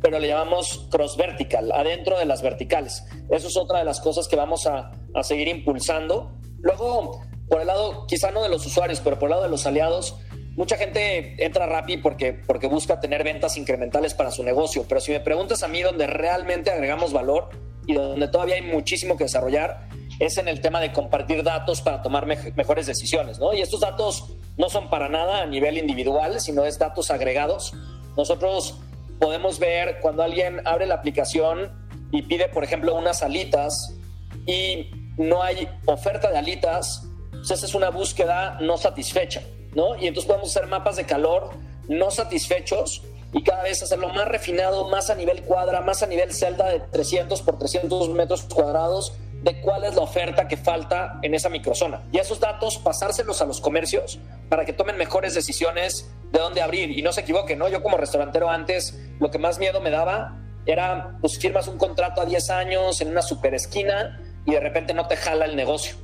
pero 0.01 0.19
le 0.19 0.27
llamamos 0.27 0.87
cross 0.91 1.15
vertical, 1.15 1.71
adentro 1.71 2.17
de 2.19 2.25
las 2.25 2.41
verticales. 2.41 3.05
Eso 3.29 3.47
es 3.47 3.55
otra 3.55 3.79
de 3.79 3.85
las 3.85 4.01
cosas 4.01 4.27
que 4.27 4.35
vamos 4.35 4.67
a, 4.67 4.91
a 5.13 5.23
seguir 5.23 5.47
impulsando. 5.47 6.33
Luego, 6.59 7.21
por 7.47 7.61
el 7.61 7.67
lado, 7.67 8.05
quizá 8.07 8.31
no 8.31 8.43
de 8.43 8.49
los 8.49 8.65
usuarios, 8.65 8.99
pero 9.01 9.17
por 9.17 9.27
el 9.27 9.31
lado 9.31 9.43
de 9.43 9.49
los 9.49 9.65
aliados, 9.65 10.17
mucha 10.55 10.77
gente 10.77 11.43
entra 11.43 11.65
Rappi 11.65 11.97
porque, 11.97 12.33
porque 12.33 12.67
busca 12.67 12.99
tener 12.99 13.23
ventas 13.23 13.57
incrementales 13.57 14.13
para 14.13 14.31
su 14.31 14.43
negocio, 14.43 14.85
pero 14.87 15.01
si 15.01 15.11
me 15.11 15.19
preguntas 15.19 15.63
a 15.63 15.67
mí 15.67 15.81
donde 15.81 16.07
realmente 16.07 16.71
agregamos 16.71 17.13
valor 17.13 17.49
y 17.85 17.93
donde 17.93 18.27
todavía 18.27 18.55
hay 18.55 18.61
muchísimo 18.61 19.17
que 19.17 19.25
desarrollar, 19.25 19.87
es 20.19 20.37
en 20.37 20.47
el 20.47 20.61
tema 20.61 20.79
de 20.79 20.93
compartir 20.93 21.43
datos 21.43 21.81
para 21.81 22.01
tomar 22.01 22.25
mejores 22.25 22.85
decisiones, 22.85 23.39
¿no? 23.39 23.53
Y 23.53 23.61
estos 23.61 23.81
datos 23.81 24.35
no 24.57 24.69
son 24.69 24.89
para 24.89 25.09
nada 25.09 25.41
a 25.41 25.45
nivel 25.45 25.77
individual, 25.77 26.39
sino 26.39 26.65
es 26.65 26.77
datos 26.79 27.11
agregados. 27.11 27.73
Nosotros 28.15 28.79
podemos 29.19 29.59
ver 29.59 29.99
cuando 30.01 30.23
alguien 30.23 30.61
abre 30.65 30.85
la 30.85 30.95
aplicación 30.95 31.71
y 32.11 32.21
pide, 32.23 32.47
por 32.47 32.63
ejemplo, 32.63 32.95
unas 32.95 33.23
alitas 33.23 33.95
y 34.45 34.91
no 35.17 35.41
hay 35.41 35.67
oferta 35.85 36.29
de 36.29 36.37
alitas, 36.37 37.07
pues 37.31 37.51
esa 37.51 37.65
es 37.65 37.75
una 37.75 37.89
búsqueda 37.89 38.57
no 38.61 38.77
satisfecha, 38.77 39.41
¿no? 39.75 39.95
Y 39.95 40.07
entonces 40.07 40.27
podemos 40.27 40.55
hacer 40.55 40.67
mapas 40.67 40.95
de 40.95 41.05
calor 41.05 41.51
no 41.87 42.11
satisfechos 42.11 43.03
y 43.33 43.43
cada 43.43 43.63
vez 43.63 43.81
hacerlo 43.81 44.09
más 44.09 44.27
refinado, 44.27 44.87
más 44.89 45.09
a 45.09 45.15
nivel 45.15 45.43
cuadra, 45.43 45.81
más 45.81 46.03
a 46.03 46.07
nivel 46.07 46.33
celda 46.33 46.69
de 46.69 46.79
300 46.79 47.41
por 47.41 47.57
300 47.57 48.09
metros 48.09 48.43
cuadrados 48.43 49.13
de 49.41 49.59
cuál 49.59 49.83
es 49.83 49.95
la 49.95 50.01
oferta 50.01 50.47
que 50.47 50.55
falta 50.55 51.19
en 51.21 51.33
esa 51.33 51.49
microzona. 51.49 52.03
Y 52.11 52.19
esos 52.19 52.39
datos 52.39 52.77
pasárselos 52.77 53.41
a 53.41 53.45
los 53.45 53.59
comercios 53.59 54.19
para 54.49 54.65
que 54.65 54.71
tomen 54.71 54.97
mejores 54.97 55.33
decisiones 55.33 56.09
de 56.31 56.39
dónde 56.39 56.61
abrir. 56.61 56.97
Y 56.97 57.01
no 57.01 57.11
se 57.11 57.21
equivoquen, 57.21 57.59
¿no? 57.59 57.67
Yo 57.67 57.83
como 57.83 57.97
restaurantero 57.97 58.49
antes, 58.49 58.97
lo 59.19 59.31
que 59.31 59.39
más 59.39 59.59
miedo 59.59 59.81
me 59.81 59.89
daba 59.89 60.39
era, 60.65 61.17
pues 61.19 61.37
firmas 61.37 61.67
un 61.67 61.77
contrato 61.77 62.21
a 62.21 62.25
10 62.25 62.49
años 62.51 63.01
en 63.01 63.09
una 63.09 63.21
super 63.21 63.53
esquina 63.53 64.21
y 64.45 64.51
de 64.53 64.59
repente 64.61 64.93
no 64.93 65.07
te 65.07 65.17
jala 65.17 65.45
el 65.45 65.57
negocio, 65.57 65.95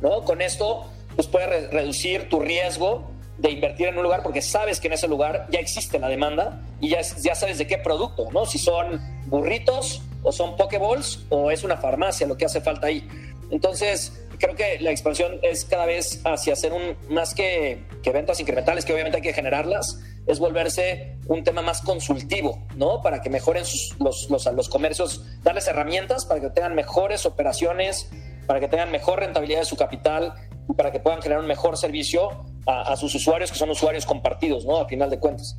¿no? 0.00 0.22
Con 0.22 0.40
esto, 0.40 0.86
pues 1.14 1.28
puedes 1.28 1.70
reducir 1.70 2.28
tu 2.28 2.40
riesgo 2.40 3.10
de 3.38 3.50
invertir 3.50 3.88
en 3.88 3.96
un 3.96 4.04
lugar 4.04 4.22
porque 4.22 4.42
sabes 4.42 4.80
que 4.80 4.88
en 4.88 4.94
ese 4.94 5.08
lugar 5.08 5.46
ya 5.50 5.58
existe 5.58 5.98
la 5.98 6.08
demanda 6.08 6.60
y 6.80 6.90
ya, 6.90 7.00
ya 7.00 7.34
sabes 7.34 7.58
de 7.58 7.66
qué 7.66 7.78
producto, 7.78 8.30
¿no? 8.32 8.46
Si 8.46 8.58
son 8.58 9.00
burritos 9.26 10.02
o 10.22 10.32
son 10.32 10.56
pokeballs 10.56 11.24
o 11.30 11.50
es 11.50 11.64
una 11.64 11.76
farmacia 11.76 12.26
lo 12.26 12.36
que 12.36 12.44
hace 12.44 12.60
falta 12.60 12.86
ahí. 12.86 13.06
Entonces, 13.50 14.12
creo 14.38 14.54
que 14.54 14.78
la 14.80 14.90
expansión 14.90 15.38
es 15.42 15.64
cada 15.64 15.86
vez 15.86 16.20
hacia 16.24 16.54
hacer 16.54 16.72
un 16.72 16.96
más 17.08 17.34
que, 17.34 17.84
que 18.02 18.10
ventas 18.10 18.40
incrementales, 18.40 18.84
que 18.84 18.92
obviamente 18.92 19.18
hay 19.18 19.22
que 19.22 19.32
generarlas, 19.32 20.00
es 20.26 20.38
volverse 20.38 21.16
un 21.26 21.44
tema 21.44 21.62
más 21.62 21.82
consultivo, 21.82 22.66
¿no? 22.76 23.02
Para 23.02 23.20
que 23.20 23.28
mejoren 23.28 23.64
los, 23.98 24.30
los, 24.30 24.46
los 24.46 24.68
comercios, 24.68 25.24
darles 25.42 25.66
herramientas 25.68 26.24
para 26.24 26.40
que 26.40 26.50
tengan 26.50 26.74
mejores 26.74 27.26
operaciones, 27.26 28.10
para 28.46 28.60
que 28.60 28.68
tengan 28.68 28.90
mejor 28.90 29.20
rentabilidad 29.20 29.60
de 29.60 29.66
su 29.66 29.76
capital 29.76 30.34
para 30.74 30.92
que 30.92 31.00
puedan 31.00 31.22
generar 31.22 31.40
un 31.40 31.48
mejor 31.48 31.76
servicio 31.76 32.30
a, 32.66 32.92
a 32.92 32.96
sus 32.96 33.14
usuarios, 33.14 33.50
que 33.50 33.58
son 33.58 33.70
usuarios 33.70 34.06
compartidos, 34.06 34.64
¿no? 34.64 34.78
A 34.78 34.88
final 34.88 35.10
de 35.10 35.18
cuentas. 35.18 35.56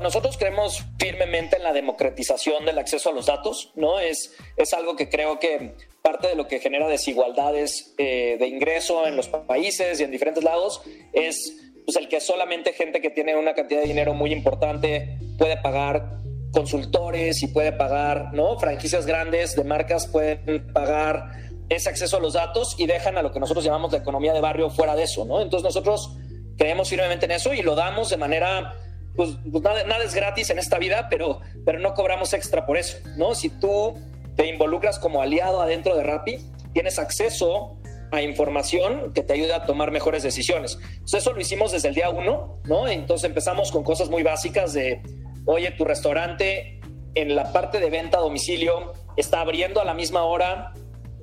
Nosotros 0.00 0.38
creemos 0.38 0.82
firmemente 0.98 1.56
en 1.56 1.62
la 1.62 1.74
democratización 1.74 2.64
del 2.64 2.78
acceso 2.78 3.10
a 3.10 3.12
los 3.12 3.26
datos, 3.26 3.70
¿no? 3.74 4.00
Es, 4.00 4.34
es 4.56 4.72
algo 4.72 4.96
que 4.96 5.10
creo 5.10 5.38
que 5.38 5.74
parte 6.00 6.28
de 6.28 6.36
lo 6.36 6.48
que 6.48 6.58
genera 6.58 6.88
desigualdades 6.88 7.94
eh, 7.98 8.36
de 8.38 8.48
ingreso 8.48 9.06
en 9.06 9.16
los 9.16 9.28
países 9.28 10.00
y 10.00 10.04
en 10.04 10.10
diferentes 10.10 10.42
lados 10.42 10.80
es 11.12 11.54
pues, 11.84 11.96
el 11.98 12.08
que 12.08 12.20
solamente 12.20 12.72
gente 12.72 13.02
que 13.02 13.10
tiene 13.10 13.36
una 13.36 13.52
cantidad 13.52 13.82
de 13.82 13.88
dinero 13.88 14.14
muy 14.14 14.32
importante 14.32 15.18
puede 15.36 15.58
pagar 15.58 16.18
consultores 16.50 17.42
y 17.42 17.48
puede 17.48 17.72
pagar, 17.72 18.32
¿no? 18.32 18.58
Franquicias 18.58 19.04
grandes 19.04 19.54
de 19.54 19.64
marcas 19.64 20.06
pueden 20.06 20.72
pagar 20.72 21.49
ese 21.70 21.88
acceso 21.88 22.18
a 22.18 22.20
los 22.20 22.34
datos 22.34 22.74
y 22.78 22.86
dejan 22.86 23.16
a 23.16 23.22
lo 23.22 23.32
que 23.32 23.40
nosotros 23.40 23.64
llamamos 23.64 23.92
la 23.92 23.98
economía 23.98 24.34
de 24.34 24.40
barrio 24.40 24.68
fuera 24.68 24.94
de 24.94 25.04
eso, 25.04 25.24
¿no? 25.24 25.40
Entonces 25.40 25.64
nosotros 25.64 26.16
creemos 26.58 26.90
firmemente 26.90 27.24
en 27.24 27.30
eso 27.30 27.54
y 27.54 27.62
lo 27.62 27.74
damos 27.74 28.10
de 28.10 28.18
manera 28.18 28.74
pues, 29.16 29.30
pues 29.50 29.62
nada, 29.62 30.04
es 30.04 30.14
gratis 30.14 30.50
en 30.50 30.58
esta 30.58 30.78
vida, 30.78 31.08
pero, 31.08 31.40
pero 31.64 31.78
no 31.78 31.94
cobramos 31.94 32.32
extra 32.32 32.66
por 32.66 32.76
eso, 32.76 32.98
¿no? 33.16 33.34
Si 33.34 33.48
tú 33.48 33.94
te 34.36 34.46
involucras 34.46 34.98
como 34.98 35.22
aliado 35.22 35.60
adentro 35.60 35.96
de 35.96 36.02
Rappi, 36.02 36.38
tienes 36.72 36.98
acceso 36.98 37.76
a 38.12 38.22
información 38.22 39.12
que 39.12 39.22
te 39.22 39.32
ayuda 39.32 39.56
a 39.56 39.66
tomar 39.66 39.90
mejores 39.90 40.22
decisiones. 40.22 40.78
Entonces, 40.82 41.22
eso 41.22 41.32
lo 41.32 41.40
hicimos 41.40 41.70
desde 41.70 41.88
el 41.88 41.94
día 41.94 42.10
uno, 42.10 42.58
¿no? 42.64 42.88
Entonces 42.88 43.28
empezamos 43.28 43.70
con 43.70 43.84
cosas 43.84 44.08
muy 44.08 44.22
básicas 44.22 44.72
de, 44.72 45.02
oye, 45.46 45.70
tu 45.72 45.84
restaurante 45.84 46.80
en 47.14 47.36
la 47.36 47.52
parte 47.52 47.78
de 47.78 47.90
venta 47.90 48.18
a 48.18 48.20
domicilio 48.20 48.92
está 49.16 49.40
abriendo 49.40 49.80
a 49.80 49.84
la 49.84 49.94
misma 49.94 50.22
hora 50.22 50.72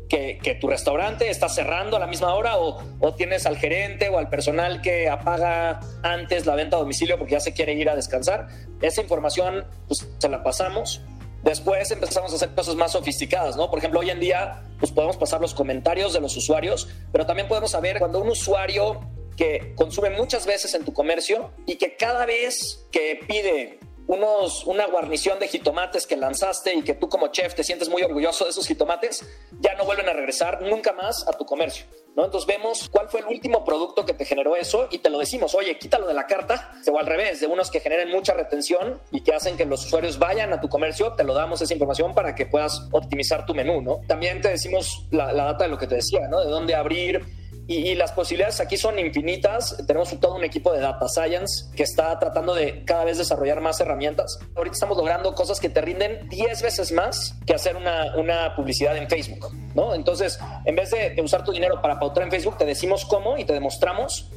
que, 0.08 0.58
tu 0.60 0.68
restaurante 0.68 1.30
está 1.30 1.50
cerrando 1.50 1.98
a 1.98 2.00
la 2.00 2.08
misma 2.08 2.34
hora 2.34 2.58
o, 2.58 2.84
tienes 3.16 3.46
al 3.46 3.58
gerente 3.58 4.10
o 4.10 4.18
al 4.18 4.30
personal 4.30 4.82
que 4.82 5.10
apaga 5.10 5.80
antes 6.04 6.46
la 6.46 6.56
venta 6.56 6.78
a 6.78 6.80
domicilio 6.80 7.18
porque 7.18 7.34
ya 7.34 7.40
se 7.40 7.54
quiere 7.54 7.74
ir 7.74 7.90
a 7.90 7.96
descansar. 7.96 8.48
Esa 8.82 9.02
información 9.02 9.66
pues, 9.88 10.08
se 10.18 10.30
la 10.30 10.44
pasamos. 10.44 11.02
Después 11.44 11.92
empezamos 11.92 12.32
a 12.34 12.36
hacer 12.36 12.50
cosas 12.56 12.76
más 12.76 12.94
sofisticadas, 12.94 13.56
¿no? 13.56 13.70
Por 13.70 13.80
ejemplo, 13.80 14.00
hoy 14.00 14.10
en 14.10 14.20
día 14.20 14.64
pues 14.80 14.92
podemos 14.92 15.18
pasar 15.18 15.40
los 15.40 15.54
comentarios 15.54 16.14
de 16.14 16.20
los 16.20 16.36
usuarios, 16.36 16.90
pero 17.12 17.26
también 17.26 17.48
podemos 17.48 17.72
saber 17.72 18.00
cuando 18.00 18.20
un 18.20 18.30
usuario 18.30 19.02
que 19.36 19.74
consume 19.76 20.10
muchas 20.10 20.46
veces 20.46 20.74
en 20.74 20.84
tu 20.84 20.94
comercio 20.94 21.52
y 21.66 21.76
que 21.76 21.96
cada 21.96 22.26
vez 22.26 22.86
que 22.92 23.20
pide 23.28 23.80
unos, 24.08 24.66
una 24.66 24.86
guarnición 24.88 25.40
de 25.40 25.48
jitomates 25.48 26.08
que 26.08 26.16
lanzaste 26.16 26.74
y 26.74 26.82
que 26.82 26.94
tú 26.94 27.10
como 27.10 27.28
chef 27.28 27.54
te 27.54 27.64
sientes 27.64 27.90
muy 27.90 28.02
orgulloso 28.02 28.46
de 28.46 28.52
esos 28.52 28.66
jitomates, 28.66 29.26
ya 29.60 29.76
no 29.76 29.86
vuelven 29.86 30.10
a 30.10 30.14
regresar 30.14 30.62
nunca 30.62 30.94
más 30.94 31.28
a 31.28 31.34
tu 31.34 31.46
comercio. 31.46 31.86
¿no? 32.16 32.26
Entonces 32.26 32.48
vemos 32.48 32.90
cuál 32.90 33.10
fue 33.10 33.20
el 33.20 33.28
último 33.28 33.64
producto 33.64 34.06
que 34.06 34.14
te 34.14 34.26
generó 34.26 34.56
eso 34.56 34.88
y 34.90 34.98
te 35.00 35.10
lo 35.10 35.20
decimos, 35.20 35.54
oye, 35.54 35.78
quítalo 35.78 36.08
de 36.08 36.16
la 36.16 36.26
carta, 36.26 36.74
o 36.92 36.98
al 36.98 37.06
revés, 37.06 37.40
de 37.40 37.48
unos 37.48 37.70
que 37.70 37.80
generen 37.80 38.10
mucha 38.10 38.34
retención 38.34 39.00
y 39.12 39.22
que 39.22 39.34
hacen 39.34 39.56
que 39.56 39.66
los 39.66 39.86
usuarios 39.86 40.18
vayan 40.18 40.52
a 40.52 40.60
tu 40.60 40.68
comercio, 40.68 41.14
te 41.14 41.24
lo 41.24 41.34
damos 41.34 41.62
esa 41.62 41.74
información 41.74 42.16
para 42.16 42.34
que 42.34 42.46
puedas 42.48 42.88
optimizar 42.92 43.46
tu 43.46 43.54
menú, 43.54 43.82
¿no? 43.82 44.02
También 44.08 44.42
te 44.42 44.50
decimos 44.50 45.06
la, 45.12 45.32
la 45.32 45.44
data 45.44 45.66
de 45.66 45.70
lo 45.70 45.78
que 45.78 45.86
te 45.86 45.96
decía, 45.96 46.28
¿no? 46.28 46.44
De 46.44 46.50
dónde 46.50 46.74
abrir, 46.74 47.24
y, 47.68 47.96
las 47.96 48.14
posibilidades 48.14 48.62
aquí 48.62 48.78
son 48.78 48.98
infinitas. 48.98 49.76
Tenemos 49.86 50.18
todo 50.20 50.36
un 50.36 50.44
equipo 50.44 50.72
de 50.72 50.80
data 50.80 51.08
science 51.10 51.66
que 51.76 51.84
está 51.84 52.18
tratando 52.18 52.56
de 52.56 52.86
cada 52.86 53.04
vez 53.04 53.18
desarrollar 53.18 53.60
más 53.60 53.80
herramientas. 53.82 54.40
Ahorita 54.56 54.74
estamos 54.74 54.98
logrando 54.98 55.36
cosas 55.36 55.60
que 55.60 55.70
te 55.70 55.82
rinden 55.82 56.30
10 56.30 56.62
veces 56.62 56.92
más 56.92 57.36
que 57.46 57.54
hacer 57.54 57.76
una, 57.76 58.16
una 58.16 58.56
publicidad 58.56 58.96
en 58.96 59.10
Facebook, 59.10 59.54
¿no? 59.76 59.94
Entonces, 59.94 60.40
en 60.66 60.76
vez 60.76 60.92
de 60.92 61.22
usar 61.22 61.44
tu 61.44 61.52
dinero 61.52 61.82
para 61.82 62.00
pautar 62.00 62.24
en 62.24 62.32
Facebook, 62.32 62.58
te 62.58 62.66
decimos 62.66 63.06
cómo 63.06 63.38
y 63.38 63.44
te 63.44 63.54
demostramos 63.54 64.32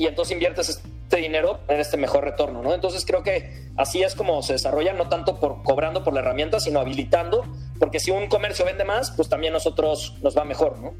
y 0.00 0.06
entonces 0.06 0.32
inviertes 0.32 0.68
este 0.70 1.16
dinero 1.18 1.60
en 1.68 1.78
este 1.78 1.98
mejor 1.98 2.24
retorno, 2.24 2.62
¿no? 2.62 2.72
Entonces 2.72 3.04
creo 3.04 3.22
que 3.22 3.68
así 3.76 4.02
es 4.02 4.14
como 4.14 4.42
se 4.42 4.54
desarrolla, 4.54 4.94
no 4.94 5.10
tanto 5.10 5.38
por 5.38 5.62
cobrando 5.62 6.02
por 6.02 6.14
la 6.14 6.20
herramienta, 6.20 6.58
sino 6.58 6.80
habilitando, 6.80 7.44
porque 7.78 8.00
si 8.00 8.10
un 8.10 8.28
comercio 8.28 8.64
vende 8.64 8.84
más, 8.84 9.10
pues 9.10 9.28
también 9.28 9.52
nosotros 9.52 10.16
nos 10.22 10.34
va 10.38 10.44
mejor, 10.44 10.78
¿no? 10.78 10.94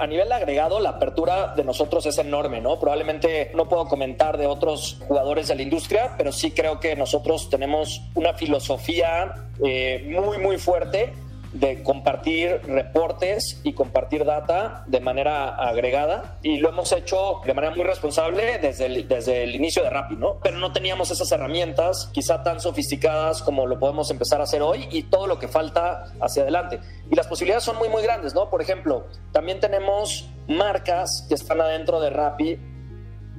A 0.00 0.06
nivel 0.06 0.32
agregado, 0.32 0.80
la 0.80 0.90
apertura 0.90 1.52
de 1.54 1.62
nosotros 1.62 2.06
es 2.06 2.16
enorme, 2.16 2.62
¿no? 2.62 2.80
Probablemente 2.80 3.50
no 3.54 3.68
puedo 3.68 3.86
comentar 3.86 4.38
de 4.38 4.46
otros 4.46 4.96
jugadores 5.06 5.48
de 5.48 5.56
la 5.56 5.62
industria, 5.62 6.14
pero 6.16 6.32
sí 6.32 6.52
creo 6.52 6.80
que 6.80 6.96
nosotros 6.96 7.50
tenemos 7.50 8.00
una 8.14 8.32
filosofía 8.32 9.34
eh, 9.62 10.10
muy, 10.24 10.38
muy 10.38 10.56
fuerte 10.56 11.12
de 11.52 11.82
compartir 11.82 12.60
reportes 12.66 13.60
y 13.64 13.72
compartir 13.72 14.24
data 14.24 14.84
de 14.86 15.00
manera 15.00 15.56
agregada 15.56 16.38
y 16.42 16.58
lo 16.58 16.68
hemos 16.68 16.92
hecho 16.92 17.40
de 17.44 17.54
manera 17.54 17.74
muy 17.74 17.84
responsable 17.84 18.58
desde 18.58 18.86
el, 18.86 19.08
desde 19.08 19.42
el 19.42 19.56
inicio 19.56 19.82
de 19.82 19.90
Rappi, 19.90 20.16
¿no? 20.16 20.38
Pero 20.42 20.58
no 20.58 20.72
teníamos 20.72 21.10
esas 21.10 21.30
herramientas 21.32 22.08
quizá 22.12 22.44
tan 22.44 22.60
sofisticadas 22.60 23.42
como 23.42 23.66
lo 23.66 23.80
podemos 23.80 24.10
empezar 24.10 24.40
a 24.40 24.44
hacer 24.44 24.62
hoy 24.62 24.88
y 24.92 25.04
todo 25.04 25.26
lo 25.26 25.38
que 25.38 25.48
falta 25.48 26.04
hacia 26.20 26.42
adelante. 26.42 26.78
Y 27.10 27.16
las 27.16 27.26
posibilidades 27.26 27.64
son 27.64 27.76
muy, 27.76 27.88
muy 27.88 28.02
grandes, 28.02 28.32
¿no? 28.32 28.48
Por 28.48 28.62
ejemplo, 28.62 29.06
también 29.32 29.58
tenemos 29.58 30.28
marcas 30.46 31.26
que 31.28 31.34
están 31.34 31.60
adentro 31.60 32.00
de 32.00 32.10
Rappi 32.10 32.58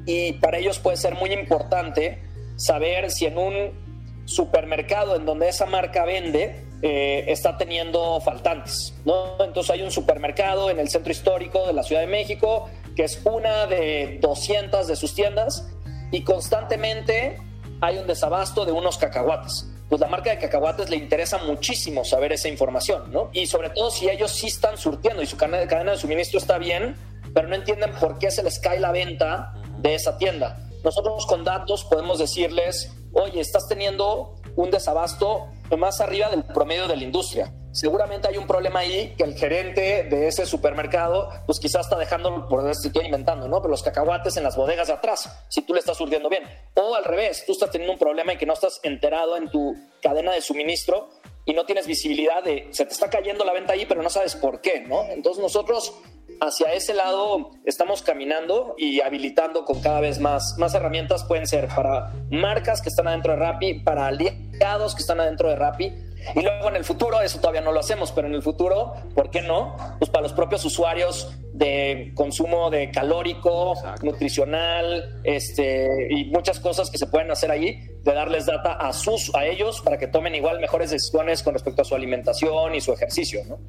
y 0.06 0.34
para 0.34 0.58
ellos 0.58 0.80
puede 0.80 0.98
ser 0.98 1.16
muy 1.16 1.32
importante 1.32 2.22
saber 2.58 3.10
si 3.10 3.26
en 3.26 3.38
un 3.38 3.92
supermercado 4.26 5.16
en 5.16 5.26
donde 5.26 5.50
esa 5.50 5.66
marca 5.66 6.06
vende, 6.06 6.64
eh, 6.82 7.26
está 7.28 7.58
teniendo 7.58 8.20
faltantes. 8.22 8.94
¿no? 9.06 9.36
Entonces 9.44 9.72
hay 9.72 9.82
un 9.84 9.92
supermercado 9.92 10.70
en 10.70 10.80
el 10.80 10.90
centro 10.90 11.12
histórico 11.12 11.68
de 11.68 11.74
la 11.74 11.84
Ciudad 11.84 12.02
de 12.02 12.08
México, 12.08 12.70
que 12.96 13.04
es 13.04 13.22
una 13.24 13.68
de 13.68 14.18
200 14.22 14.88
de 14.88 14.96
sus 14.96 15.14
tiendas, 15.14 15.68
y 16.12 16.24
constantemente 16.24 17.38
hay 17.82 17.98
un 17.98 18.08
desabasto 18.08 18.66
de 18.66 18.72
unos 18.72 18.98
cacahuates. 18.98 19.68
Pues 19.90 20.00
la 20.00 20.08
marca 20.08 20.30
de 20.30 20.40
cacahuates 20.40 20.90
le 20.90 20.96
interesa 20.96 21.38
muchísimo 21.40 22.06
saber 22.06 22.32
esa 22.32 22.48
información, 22.48 23.12
¿no? 23.12 23.30
Y 23.34 23.46
sobre 23.48 23.70
todo 23.72 23.92
si 23.92 24.10
ellos 24.10 24.32
sí 24.32 24.48
están 24.48 24.78
surtiendo 24.78 25.22
y 25.22 25.26
su 25.26 25.36
cadena 25.38 25.92
de 25.92 25.98
suministro 25.98 26.40
está 26.40 26.58
bien, 26.58 26.96
pero 27.34 27.48
no 27.48 27.56
entienden 27.56 27.92
por 28.00 28.18
qué 28.18 28.32
se 28.32 28.42
les 28.42 28.60
cae 28.60 28.80
la 28.80 28.92
venta 28.92 29.54
de 29.80 29.96
esa 29.96 30.18
tienda. 30.18 30.58
Nosotros 30.84 31.26
con 31.26 31.44
datos 31.44 31.84
podemos 31.84 32.20
decirles, 32.20 32.92
oye, 33.14 33.40
estás 33.40 33.68
teniendo 33.68 34.36
un 34.56 34.72
desabasto 34.72 35.48
más 35.78 36.02
arriba 36.02 36.30
del 36.30 36.44
promedio 36.44 36.88
de 36.88 36.96
la 36.96 37.04
industria. 37.04 37.54
Seguramente 37.72 38.28
hay 38.28 38.38
un 38.38 38.48
problema 38.48 38.80
ahí 38.80 39.16
que 39.18 39.24
el 39.24 39.36
gerente 39.36 40.04
de 40.04 40.28
ese 40.28 40.46
supermercado, 40.46 41.30
pues 41.46 41.60
quizás 41.60 41.86
está 41.86 41.98
dejando, 41.98 42.48
por 42.50 42.70
eso 42.70 42.88
estoy 42.88 43.06
inventando, 43.06 43.48
¿no? 43.48 43.62
Pero 43.62 43.72
los 43.72 43.82
cacahuates 43.82 44.36
en 44.36 44.44
las 44.44 44.58
bodegas 44.58 44.88
de 44.88 44.94
atrás, 44.94 45.46
si 45.50 45.62
tú 45.62 45.74
le 45.74 45.80
estás 45.80 45.98
surtiendo 45.98 46.30
bien. 46.30 46.44
O 46.76 46.96
al 46.96 47.06
revés, 47.06 47.44
tú 47.46 47.54
estás 47.54 47.72
teniendo 47.72 47.94
un 47.94 48.00
problema 48.00 48.34
y 48.34 48.38
que 48.38 48.46
no 48.46 48.54
estás 48.54 48.80
enterado 48.84 49.38
en 49.38 49.50
tu 49.50 49.74
cadena 50.02 50.34
de 50.34 50.42
suministro 50.42 51.10
y 51.46 51.54
no 51.54 51.66
tienes 51.66 51.88
visibilidad 51.88 52.44
de, 52.44 52.68
se 52.72 52.86
te 52.86 52.94
está 52.94 53.10
cayendo 53.10 53.46
la 53.46 53.54
venta 53.54 53.74
ahí, 53.74 53.86
pero 53.86 54.04
no 54.04 54.10
sabes 54.10 54.36
por 54.36 54.62
qué, 54.62 54.82
¿no? 54.82 55.06
Entonces 55.06 55.42
nosotros 55.42 55.94
hacia 56.42 56.74
ese 56.74 56.96
lado 56.96 57.52
estamos 57.66 58.02
caminando 58.02 58.74
y 58.78 59.00
habilitando 59.02 59.64
con 59.64 59.80
cada 59.80 60.02
vez 60.02 60.20
más, 60.20 60.56
más 60.58 60.74
herramientas. 60.74 61.24
Pueden 61.24 61.46
ser 61.46 61.68
para 61.68 62.12
marcas 62.32 62.82
que 62.82 62.90
están 62.90 63.08
adentro 63.08 63.34
de 63.34 63.40
Rappi, 63.40 63.76
para 63.76 64.08
aliados 64.08 64.96
que 64.96 65.02
están 65.02 65.20
adentro 65.20 65.50
de 65.50 65.56
Rappi 65.56 65.94
Y 66.36 66.42
luego 66.42 66.70
en 66.70 66.76
el 66.76 66.84
futuro, 66.84 67.22
eso 67.22 67.40
todavía 67.40 67.62
no 67.62 67.72
lo 67.72 67.80
hacemos, 67.80 68.12
pero 68.12 68.28
en 68.28 68.34
el 68.34 68.42
futuro, 68.42 68.94
¿por 69.14 69.30
qué 69.30 69.44
no? 69.44 69.76
Pues 70.00 70.10
para 70.10 70.24
los 70.24 70.34
propios 70.34 70.66
usuarios 70.66 71.32
de 71.54 72.12
consumo 72.16 72.72
de 72.72 72.90
calórico, 72.90 73.76
nutricional, 74.02 75.22
este, 75.24 76.08
y 76.10 76.26
muchas 76.26 76.60
cosas 76.60 76.90
que 76.90 76.98
se 76.98 77.06
pueden 77.06 77.30
hacer 77.30 77.52
ahí, 77.52 77.88
de 78.04 78.14
darles 78.14 78.48
data 78.48 78.74
a, 78.74 78.94
sus, 78.94 79.34
a 79.36 79.46
ellos 79.46 79.82
para 79.82 80.00
que 80.00 80.08
tomen 80.08 80.34
igual 80.34 80.60
mejores 80.60 80.90
decisiones 80.90 81.44
con 81.44 81.54
respecto 81.54 81.84
a 81.84 81.86
su 81.86 81.94
alimentación 81.94 82.74
y 82.74 82.82
su 82.82 82.92
ejercicio, 82.94 83.42
¿no? 83.48 83.60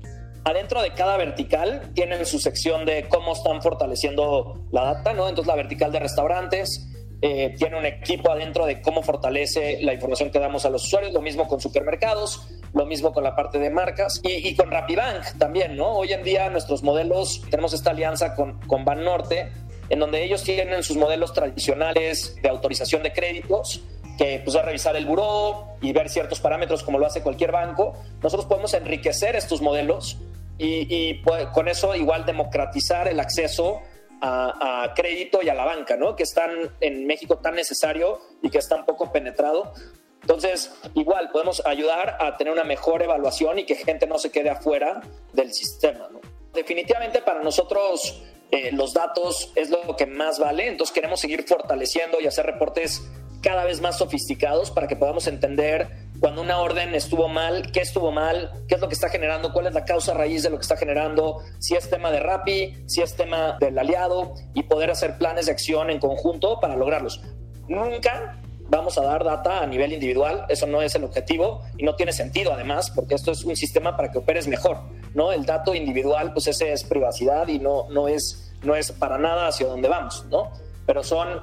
Adentro 0.44 0.82
de 0.82 0.92
cada 0.92 1.16
vertical 1.16 1.92
tienen 1.94 2.26
su 2.26 2.38
sección 2.38 2.84
de 2.84 3.08
cómo 3.08 3.32
están 3.32 3.62
fortaleciendo 3.62 4.66
la 4.72 4.84
data, 4.84 5.12
¿no? 5.12 5.28
Entonces 5.28 5.46
la 5.46 5.54
vertical 5.54 5.92
de 5.92 6.00
restaurantes, 6.00 6.88
eh, 7.24 7.54
tiene 7.56 7.78
un 7.78 7.86
equipo 7.86 8.32
adentro 8.32 8.66
de 8.66 8.82
cómo 8.82 9.00
fortalece 9.04 9.78
la 9.82 9.94
información 9.94 10.32
que 10.32 10.40
damos 10.40 10.64
a 10.64 10.70
los 10.70 10.84
usuarios, 10.84 11.12
lo 11.12 11.22
mismo 11.22 11.46
con 11.46 11.60
supermercados, 11.60 12.48
lo 12.74 12.84
mismo 12.84 13.12
con 13.12 13.22
la 13.22 13.36
parte 13.36 13.60
de 13.60 13.70
marcas 13.70 14.20
y, 14.24 14.48
y 14.48 14.56
con 14.56 14.72
Rapibank 14.72 15.38
también, 15.38 15.76
¿no? 15.76 15.92
Hoy 15.92 16.12
en 16.12 16.24
día 16.24 16.50
nuestros 16.50 16.82
modelos, 16.82 17.42
tenemos 17.48 17.74
esta 17.74 17.90
alianza 17.90 18.34
con, 18.34 18.58
con 18.62 18.84
Banorte, 18.84 19.52
en 19.88 20.00
donde 20.00 20.24
ellos 20.24 20.42
tienen 20.42 20.82
sus 20.82 20.96
modelos 20.96 21.32
tradicionales 21.32 22.34
de 22.42 22.48
autorización 22.48 23.04
de 23.04 23.12
créditos, 23.12 23.82
que 24.18 24.40
pues 24.44 24.56
a 24.56 24.62
revisar 24.62 24.96
el 24.96 25.06
buró 25.06 25.76
y 25.80 25.92
ver 25.92 26.08
ciertos 26.08 26.40
parámetros 26.40 26.82
como 26.82 26.98
lo 26.98 27.06
hace 27.06 27.22
cualquier 27.22 27.52
banco. 27.52 27.94
Nosotros 28.20 28.46
podemos 28.46 28.74
enriquecer 28.74 29.36
estos 29.36 29.62
modelos 29.62 30.18
y, 30.58 30.86
y 30.88 31.14
pues, 31.14 31.46
con 31.48 31.68
eso 31.68 31.94
igual 31.94 32.24
democratizar 32.24 33.08
el 33.08 33.20
acceso 33.20 33.82
a, 34.22 34.92
crédito 34.94 35.42
y 35.42 35.48
a 35.48 35.54
la 35.54 35.64
banca, 35.64 35.96
¿no? 35.96 36.14
Que 36.14 36.22
están 36.22 36.50
en 36.80 37.06
México 37.06 37.38
tan 37.38 37.54
necesario 37.54 38.20
y 38.40 38.50
que 38.50 38.58
está 38.58 38.76
un 38.76 38.86
poco 38.86 39.10
penetrado. 39.12 39.72
Entonces, 40.20 40.72
igual 40.94 41.30
podemos 41.32 41.64
ayudar 41.66 42.16
a 42.20 42.36
tener 42.36 42.52
una 42.52 42.62
mejor 42.62 43.02
evaluación 43.02 43.58
y 43.58 43.66
que 43.66 43.74
gente 43.74 44.06
no 44.06 44.18
se 44.18 44.30
quede 44.30 44.50
afuera 44.50 45.00
del 45.32 45.52
sistema, 45.52 46.08
¿no? 46.12 46.20
Definitivamente 46.52 47.22
para 47.22 47.42
nosotros 47.42 48.22
eh, 48.50 48.70
los 48.72 48.92
datos 48.92 49.50
es 49.56 49.70
lo 49.70 49.96
que 49.96 50.06
más 50.06 50.38
vale, 50.38 50.68
entonces 50.68 50.94
queremos 50.94 51.18
seguir 51.18 51.44
fortaleciendo 51.44 52.20
y 52.20 52.26
hacer 52.26 52.46
reportes 52.46 53.02
cada 53.42 53.64
vez 53.64 53.80
más 53.80 53.98
sofisticados 53.98 54.70
para 54.70 54.86
que 54.86 54.96
podamos 54.96 55.26
entender 55.26 55.88
cuando 56.20 56.40
una 56.40 56.58
orden 56.58 56.94
estuvo 56.94 57.28
mal, 57.28 57.72
qué 57.72 57.80
estuvo 57.80 58.12
mal, 58.12 58.64
qué 58.68 58.76
es 58.76 58.80
lo 58.80 58.88
que 58.88 58.94
está 58.94 59.08
generando, 59.08 59.52
cuál 59.52 59.66
es 59.66 59.74
la 59.74 59.84
causa 59.84 60.14
raíz 60.14 60.44
de 60.44 60.50
lo 60.50 60.56
que 60.56 60.62
está 60.62 60.76
generando, 60.76 61.40
si 61.58 61.74
es 61.74 61.90
tema 61.90 62.10
de 62.12 62.20
Rappi, 62.20 62.84
si 62.86 63.02
es 63.02 63.16
tema 63.16 63.56
del 63.58 63.76
aliado 63.78 64.34
y 64.54 64.62
poder 64.62 64.90
hacer 64.90 65.18
planes 65.18 65.46
de 65.46 65.52
acción 65.52 65.90
en 65.90 65.98
conjunto 65.98 66.60
para 66.60 66.76
lograrlos. 66.76 67.20
Nunca 67.68 68.38
vamos 68.68 68.96
a 68.96 69.02
dar 69.02 69.24
data 69.24 69.60
a 69.60 69.66
nivel 69.66 69.92
individual, 69.92 70.46
eso 70.48 70.66
no 70.66 70.80
es 70.80 70.94
el 70.94 71.04
objetivo 71.04 71.62
y 71.76 71.82
no 71.82 71.96
tiene 71.96 72.12
sentido 72.12 72.52
además, 72.52 72.90
porque 72.90 73.14
esto 73.14 73.32
es 73.32 73.44
un 73.44 73.56
sistema 73.56 73.96
para 73.96 74.10
que 74.10 74.18
operes 74.18 74.46
mejor, 74.46 74.78
¿no? 75.14 75.32
El 75.32 75.44
dato 75.44 75.74
individual, 75.74 76.32
pues 76.32 76.46
ese 76.46 76.72
es 76.72 76.84
privacidad 76.84 77.48
y 77.48 77.58
no, 77.58 77.88
no, 77.90 78.08
es, 78.08 78.52
no 78.62 78.76
es 78.76 78.92
para 78.92 79.18
nada 79.18 79.48
hacia 79.48 79.66
donde 79.66 79.88
vamos, 79.88 80.24
¿no? 80.30 80.50
Pero 80.86 81.02
son 81.02 81.42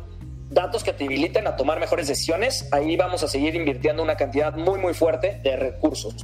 datos 0.50 0.84
que 0.84 0.94
te 0.94 1.06
habiliten 1.06 1.48
a 1.48 1.56
tomar 1.56 1.80
mejores 1.80 2.08
decisiones, 2.08 2.68
ahí 2.72 2.98
vamos 2.98 3.24
a 3.24 3.28
seguir 3.28 3.56
invirtiendo 3.56 4.02
una 4.02 4.16
cantidad 4.16 4.56
muy, 4.56 4.80
muy 4.80 4.94
fuerte 4.94 5.40
de 5.44 5.56
recursos. 5.56 6.16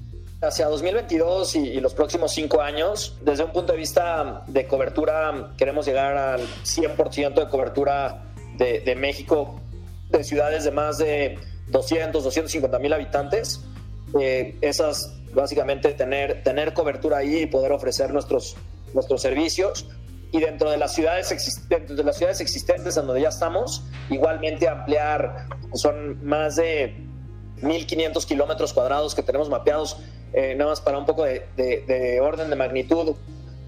Hacia 0.42 0.68
2022 0.68 1.56
y, 1.56 1.80
los 1.80 1.94
próximos 1.94 2.34
cinco 2.34 2.62
años, 2.62 3.18
desde 3.22 3.44
un 3.44 3.52
punto 3.52 3.74
de 3.74 3.80
vista 3.80 4.44
de 4.48 4.68
cobertura, 4.68 5.54
queremos 5.58 5.86
llegar 5.86 6.18
al 6.18 6.42
100% 6.64 7.34
de 7.34 7.50
cobertura 7.50 8.26
de, 8.58 8.96
México, 8.96 9.60
de 10.10 10.24
ciudades 10.24 10.64
de 10.64 10.72
más 10.72 10.98
de 10.98 11.38
200, 11.68 12.24
250 12.24 12.80
mil 12.80 12.94
habitantes. 12.94 13.62
Eh, 14.20 14.56
esas, 14.62 15.16
básicamente, 15.34 15.94
tener, 15.94 16.44
tener 16.44 16.74
cobertura 16.74 17.18
ahí 17.18 17.44
y 17.44 17.46
poder 17.46 17.72
ofrecer 17.72 18.12
nuestros, 18.12 18.56
nuestros 18.94 19.22
servicios 19.22 19.88
y 20.32 20.40
dentro 20.40 20.70
de 20.70 20.78
las 20.78 20.94
ciudades 20.94 21.32
existentes, 21.32 21.96
de 21.96 22.04
las 22.04 22.18
ciudades 22.18 22.42
existentes 22.42 22.98
en 22.98 23.08
donde 23.08 23.22
ya 23.22 23.30
estamos, 23.30 23.84
igualmente 24.10 24.68
ampliar, 24.68 25.48
son 25.74 26.26
más 26.26 26.56
de 26.56 26.96
1.500 27.62 28.26
kilómetros 28.26 28.74
cuadrados 28.74 29.16
que 29.16 29.24
tenemos 29.24 29.50
mapeados, 29.50 29.98
eh, 30.34 30.56
nada 30.56 30.72
más 30.72 30.82
para 30.82 30.98
un 30.98 31.06
poco 31.06 31.24
de, 31.24 31.46
de, 31.56 32.20
orden 32.22 32.50
de 32.50 32.56
magnitud. 32.56 33.16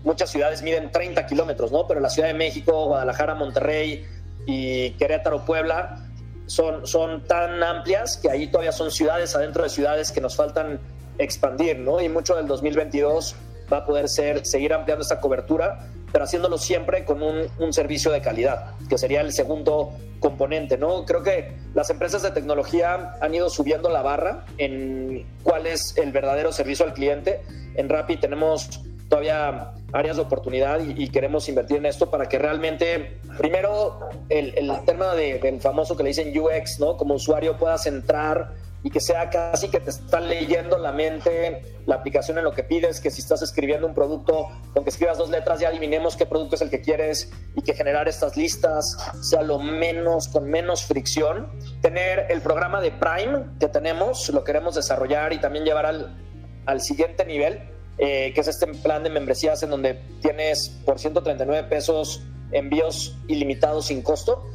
Muchas 0.03 0.29
ciudades 0.29 0.61
miden 0.61 0.91
30 0.91 1.25
kilómetros, 1.25 1.71
¿no? 1.71 1.87
Pero 1.87 1.99
la 1.99 2.09
Ciudad 2.09 2.27
de 2.27 2.33
México, 2.33 2.87
Guadalajara, 2.87 3.35
Monterrey 3.35 4.05
y 4.45 4.91
Querétaro, 4.91 5.45
Puebla, 5.45 6.05
son, 6.45 6.87
son 6.87 7.23
tan 7.23 7.61
amplias 7.63 8.17
que 8.17 8.29
ahí 8.29 8.47
todavía 8.47 8.71
son 8.71 8.91
ciudades 8.91 9.35
adentro 9.35 9.63
de 9.63 9.69
ciudades 9.69 10.11
que 10.11 10.21
nos 10.21 10.35
faltan 10.35 10.79
expandir, 11.17 11.79
¿no? 11.79 12.01
Y 12.01 12.09
mucho 12.09 12.35
del 12.35 12.47
2022 12.47 13.35
va 13.71 13.77
a 13.77 13.85
poder 13.85 14.09
ser 14.09 14.45
seguir 14.45 14.73
ampliando 14.73 15.03
esta 15.03 15.19
cobertura 15.19 15.89
pero 16.11 16.23
haciéndolo 16.23 16.57
siempre 16.57 17.05
con 17.05 17.21
un, 17.21 17.47
un, 17.59 17.73
servicio 17.73 18.11
de 18.11 18.21
calidad, 18.21 18.71
que 18.89 18.97
sería 18.97 19.21
el 19.21 19.33
segundo 19.33 19.91
componente, 20.19 20.77
¿no? 20.77 21.05
Creo 21.05 21.21
que 21.21 21.53
las 21.73 21.89
empresas 21.89 22.21
de 22.23 22.31
tecnología 22.31 23.15
han 23.21 23.35
ido 23.35 23.49
subiendo 23.49 23.89
la 23.89 24.01
barra 24.01 24.45
en 24.57 25.25
cuál 25.43 25.67
es 25.67 25.95
el 25.97 26.11
verdadero 26.11 26.51
servicio 26.51 26.85
al 26.85 26.93
cliente. 26.93 27.41
En 27.75 27.89
Rappi 27.89 28.17
tenemos 28.17 28.81
todavía 29.09 29.71
áreas 29.93 30.17
de 30.17 30.23
oportunidad 30.23 30.79
y, 30.79 31.09
queremos 31.09 31.47
invertir 31.49 31.77
en 31.77 31.85
esto 31.85 32.09
para 32.09 32.27
que 32.27 32.37
realmente, 32.39 33.19
primero, 33.37 33.99
el, 34.29 34.53
el 34.57 34.71
tema 34.85 35.13
de, 35.13 35.39
del 35.39 35.61
famoso 35.61 35.95
que 35.95 36.03
le 36.03 36.09
dicen 36.09 36.37
UX, 36.37 36.79
¿no? 36.79 36.97
Como 36.97 37.15
usuario 37.15 37.57
puedas 37.57 37.85
entrar 37.85 38.53
y 38.83 38.89
que 38.89 38.99
sea 38.99 39.29
casi 39.29 39.69
que 39.69 39.79
te 39.79 39.89
están 39.89 40.27
leyendo 40.27 40.77
la 40.77 40.91
mente 40.91 41.77
la 41.87 41.95
aplicación 41.95 42.37
en 42.37 42.43
lo 42.43 42.51
que 42.51 42.63
pides, 42.63 42.99
que 42.99 43.09
si 43.09 43.21
estás 43.21 43.41
escribiendo 43.41 43.87
un 43.87 43.93
producto, 43.93 44.49
aunque 44.75 44.89
escribas 44.89 45.17
dos 45.17 45.29
letras, 45.29 45.61
ya 45.61 45.69
adivinemos 45.69 46.17
qué 46.17 46.25
producto 46.25 46.55
es 46.55 46.61
el 46.61 46.69
que 46.69 46.81
quieres 46.81 47.31
y 47.55 47.61
que 47.61 47.73
generar 47.73 48.09
estas 48.09 48.35
listas 48.35 48.97
sea 49.21 49.41
lo 49.41 49.57
menos, 49.57 50.27
con 50.27 50.49
menos 50.49 50.83
fricción. 50.83 51.49
Tener 51.81 52.27
el 52.29 52.41
programa 52.41 52.81
de 52.81 52.91
Prime 52.91 53.45
que 53.59 53.69
tenemos, 53.69 54.29
lo 54.29 54.43
queremos 54.43 54.75
desarrollar 54.75 55.31
y 55.31 55.39
también 55.39 55.63
llevar 55.63 55.85
al, 55.85 56.17
al 56.65 56.81
siguiente 56.81 57.25
nivel, 57.25 57.61
eh, 57.97 58.33
que 58.35 58.41
es 58.41 58.47
este 58.49 58.67
plan 58.67 59.03
de 59.03 59.09
membresías 59.09 59.63
en 59.63 59.69
donde 59.69 59.93
tienes 60.21 60.69
por 60.85 60.99
139 60.99 61.69
pesos 61.69 62.21
envíos 62.51 63.17
ilimitados 63.27 63.87
sin 63.87 64.01
costo 64.01 64.45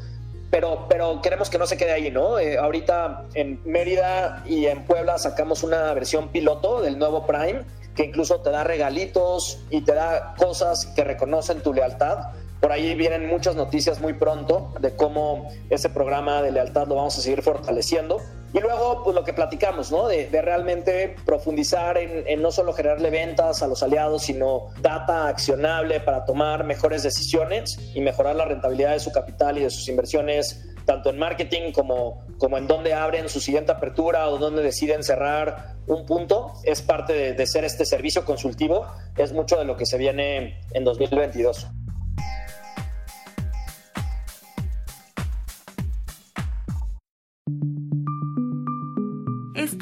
pero, 0.53 0.85
pero 0.87 1.23
queremos 1.23 1.49
que 1.49 1.57
no 1.57 1.67
se 1.67 1.79
quede 1.79 1.93
ahí, 1.93 2.11
¿no? 2.11 2.39
Eh, 2.39 2.59
ahorita 2.59 3.25
en 3.33 3.59
Mérida 3.65 4.45
y 4.47 4.67
en 4.67 4.85
Puebla 4.85 5.17
sacamos 5.17 5.63
una 5.63 5.95
versión 5.95 6.29
piloto 6.29 6.83
del 6.83 6.99
nuevo 6.99 7.27
Prime 7.27 7.65
que 7.97 8.05
incluso 8.05 8.41
te 8.41 8.51
da 8.51 8.63
regalitos 8.63 9.61
y 9.71 9.81
te 9.81 9.95
da 9.95 10.35
cosas 10.37 10.85
que 10.95 11.05
reconocen 11.05 11.63
tu 11.63 11.73
lealtad. 11.73 12.33
Por 12.61 12.71
ahí 12.71 12.95
vienen 12.95 13.29
muchas 13.29 13.57
noticias 13.57 14.03
muy 14.03 14.13
pronto 14.13 14.75
de 14.79 14.95
cómo 14.95 15.49
ese 15.71 15.89
programa 15.89 16.43
de 16.43 16.53
lealtad 16.53 16.87
lo 16.87 16.97
vamos 16.97 17.17
a 17.17 17.23
seguir 17.23 17.41
fortaleciendo. 17.41 18.21
Y 18.55 18.61
luego, 18.61 19.03
pues 19.03 19.15
lo 19.15 19.25
que 19.25 19.33
platicamos, 19.33 19.91
¿no? 19.91 20.09
De, 20.09 20.29
realmente 20.43 21.17
profundizar 21.25 21.97
en, 21.97 22.25
en, 22.27 22.43
no 22.43 22.51
solo 22.51 22.73
generarle 22.75 23.09
ventas 23.11 23.63
a 23.63 23.67
los 23.67 23.83
aliados, 23.83 24.25
sino 24.25 24.69
data 24.81 25.29
accionable 25.29 26.01
para 26.01 26.25
tomar 26.25 26.65
mejores 26.65 27.03
decisiones 27.03 27.79
y 27.95 28.01
mejorar 28.01 28.37
la 28.37 28.45
rentabilidad 28.45 28.93
de 28.93 29.01
su 29.01 29.11
capital 29.11 29.57
y 29.57 29.63
de 29.63 29.71
sus 29.71 29.89
inversiones, 29.89 30.69
tanto 30.85 31.11
en 31.11 31.19
marketing 31.19 31.73
como, 31.73 32.27
como 32.39 32.59
en 32.59 32.67
dónde 32.67 32.93
abren 32.93 33.29
su 33.29 33.41
siguiente 33.41 33.73
apertura 33.73 34.29
o 34.29 34.37
dónde 34.37 34.63
deciden 34.63 35.03
cerrar 35.03 35.77
un 35.87 36.05
punto. 36.05 36.53
Es 36.65 36.83
parte 36.83 37.15
de, 37.15 37.33
de 37.33 37.47
ser 37.47 37.65
este 37.65 37.87
servicio 37.87 38.25
consultivo, 38.27 38.87
es 39.17 39.33
mucho 39.33 39.57
de 39.59 39.65
lo 39.65 39.77
que 39.77 39.87
se 39.87 39.97
viene 39.97 40.61
en 40.73 40.85
2022. 40.85 41.69